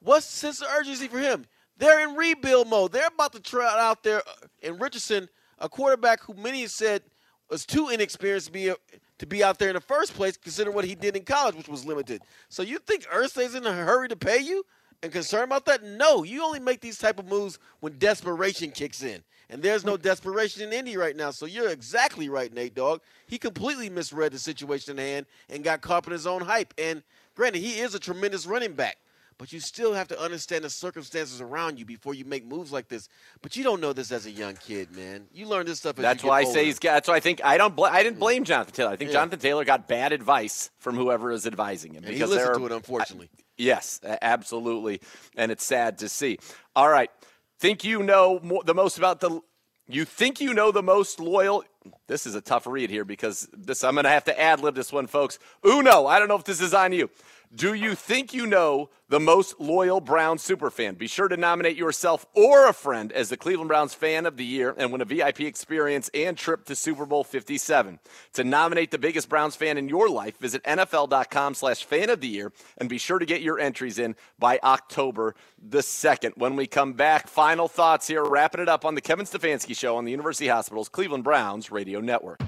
[0.00, 1.46] what's the sense of urgency for him?
[1.78, 2.92] They're in rebuild mode.
[2.92, 4.22] They're about to try out there
[4.62, 7.02] in Richardson, a quarterback who many said
[7.50, 8.72] was too inexperienced to be
[9.18, 11.68] to be out there in the first place, considering what he did in college, which
[11.68, 12.20] was limited.
[12.48, 14.64] So you think Irsay's in a hurry to pay you
[15.02, 15.82] and concerned about that?
[15.82, 19.22] No, you only make these type of moves when desperation kicks in.
[19.48, 21.30] And there's no desperation in Indy right now.
[21.30, 23.00] So you're exactly right, Nate Dogg.
[23.26, 26.74] He completely misread the situation in hand and got caught in his own hype.
[26.76, 27.02] And
[27.34, 28.98] granted, he is a tremendous running back.
[29.38, 32.88] But you still have to understand the circumstances around you before you make moves like
[32.88, 33.08] this.
[33.42, 35.26] But you don't know this as a young kid, man.
[35.30, 36.94] You learn this stuff as That's why I say he's got.
[36.94, 37.76] That's why I think I don't.
[37.76, 38.90] Bl- I didn't blame Jonathan Taylor.
[38.92, 39.18] I think Yeah.
[39.18, 42.04] Jonathan Taylor got bad advice from whoever is advising him.
[42.04, 43.28] And he listened there to it, unfortunately.
[43.58, 45.00] Yes, absolutely,
[45.36, 46.38] and it's sad to see.
[46.74, 47.10] All right,
[47.58, 49.40] think you know more, the most about the?
[49.88, 51.64] You think you know the most loyal?
[52.08, 54.74] This is a tough read here because this I'm going to have to ad lib
[54.74, 55.38] this one, folks.
[55.64, 57.08] Uno, I don't know if this is on you.
[57.54, 60.98] Do you think you know the most loyal Browns superfan?
[60.98, 64.44] Be sure to nominate yourself or a friend as the Cleveland Browns fan of the
[64.44, 67.98] year and win a VIP experience and trip to Super Bowl 57.
[68.34, 72.28] To nominate the biggest Browns fan in your life, visit NFL.com slash fan of the
[72.28, 76.36] year and be sure to get your entries in by October the 2nd.
[76.36, 79.96] When we come back, final thoughts here, wrapping it up on the Kevin Stefanski Show
[79.96, 82.40] on the University Hospital's Cleveland Browns Radio Network.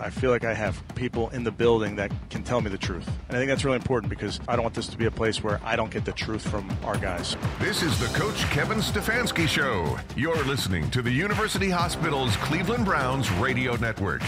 [0.00, 3.06] I feel like I have people in the building that can tell me the truth.
[3.28, 5.42] And I think that's really important because I don't want this to be a place
[5.42, 7.36] where I don't get the truth from our guys.
[7.60, 9.98] This is the Coach Kevin Stefanski Show.
[10.16, 14.22] You're listening to the University Hospital's Cleveland Browns Radio Network.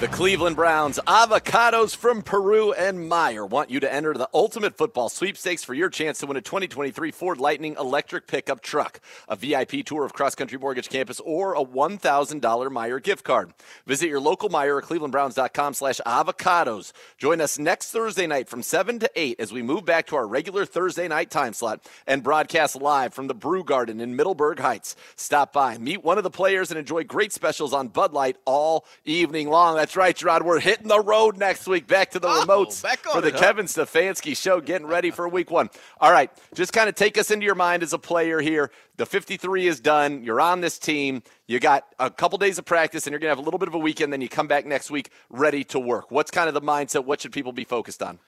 [0.00, 5.08] The Cleveland Browns, avocados from Peru, and Meijer want you to enter the ultimate football
[5.08, 9.84] sweepstakes for your chance to win a 2023 Ford Lightning electric pickup truck, a VIP
[9.84, 13.52] tour of cross country mortgage campus, or a $1,000 Meijer gift card.
[13.86, 16.92] Visit your local Meijer or clevelandbrowns.com slash avocados.
[17.16, 20.28] Join us next Thursday night from 7 to 8 as we move back to our
[20.28, 24.94] regular Thursday night time slot and broadcast live from the Brew Garden in Middleburg Heights.
[25.16, 28.86] Stop by, meet one of the players, and enjoy great specials on Bud Light all
[29.04, 29.74] evening long.
[29.74, 30.42] That's right, Jerod.
[30.42, 31.86] We're hitting the road next week.
[31.86, 33.40] Back to the Oh, remotes back for the it, huh?
[33.40, 35.70] Kevin Stefanski Show, getting ready for week one.
[36.00, 38.70] All right, just kind of take us into your mind as a player here.
[38.96, 40.22] The 53 is done.
[40.22, 41.22] You're on this team.
[41.46, 43.68] You got a couple days of practice, and you're going to have a little bit
[43.68, 44.12] of a weekend.
[44.12, 46.10] Then you come back next week ready to work.
[46.10, 47.04] What's kind of the mindset?
[47.04, 48.18] What should people be focused on?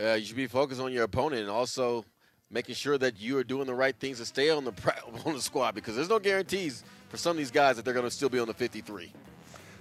[0.00, 2.04] Uh, you should be focused on your opponent and also
[2.52, 4.72] making sure that you are doing the right things to stay on the
[5.24, 8.06] on the squad because there's no guarantees for some of these guys that they're going
[8.06, 9.12] to still be on the 53.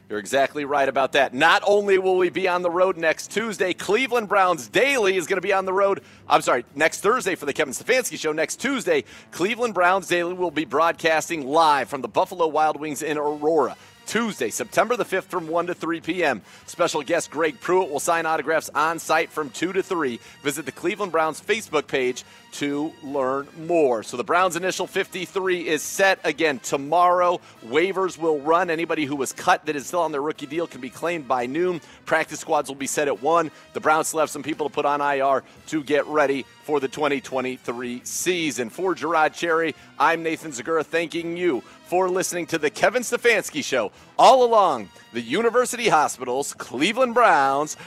[0.09, 1.35] You're exactly right about that.
[1.35, 5.37] Not only will we be on the road next Tuesday, Cleveland Browns Daily is going
[5.37, 6.01] to be on the road.
[6.27, 8.31] I'm sorry, next Thursday for the Kevin Stefanski Show.
[8.31, 13.19] Next Tuesday, Cleveland Browns Daily will be broadcasting live from the Buffalo Wild Wings in
[13.19, 13.77] Aurora.
[14.07, 16.41] Tuesday, September the 5th from 1 to 3 p.m.
[16.65, 20.19] Special guest Greg Pruitt will sign autographs on site from 2 to 3.
[20.41, 22.23] Visit the Cleveland Browns Facebook page
[22.53, 24.03] to learn more.
[24.03, 27.39] So the Browns' initial 53 is set again tomorrow.
[27.65, 28.69] Waivers will run.
[28.69, 31.45] Anybody who was cut that is still on their rookie deal can be claimed by
[31.45, 31.81] noon.
[32.05, 33.51] Practice squads will be set at 1.
[33.73, 36.87] The Browns still have some people to put on IR to get ready for the
[36.87, 38.69] 2023 season.
[38.69, 43.91] For Jerod Cherry, I'm Nathan Zegura thanking you for listening to the Kevin Stefanski Show
[44.17, 47.77] all along the University Hospitals Cleveland Browns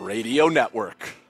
[0.00, 1.23] Radio Network.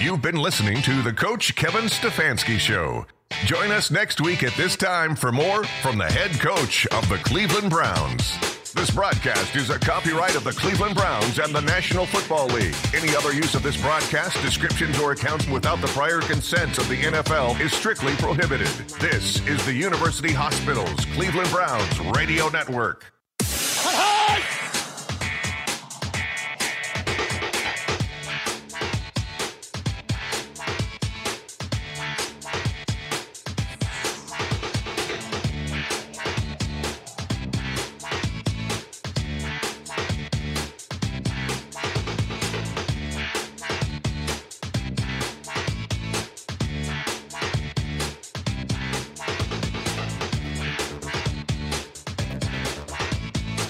[0.00, 3.04] You've been listening to the Coach Kevin Stefanski Show.
[3.46, 7.16] Join us next week at this time for more from the head coach of the
[7.16, 8.38] Cleveland Browns.
[8.74, 12.76] This broadcast is a copyright of the Cleveland Browns and the National Football League.
[12.94, 17.02] Any other use of this broadcast, descriptions, or accounts without the prior consent of the
[17.02, 18.68] NFL is strictly prohibited.
[19.00, 23.12] This is the University Hospitals Cleveland Browns Radio Network.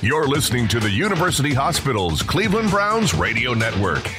[0.09, 4.11] You're listening to the University Hospitals Cleveland Browns Radio Network.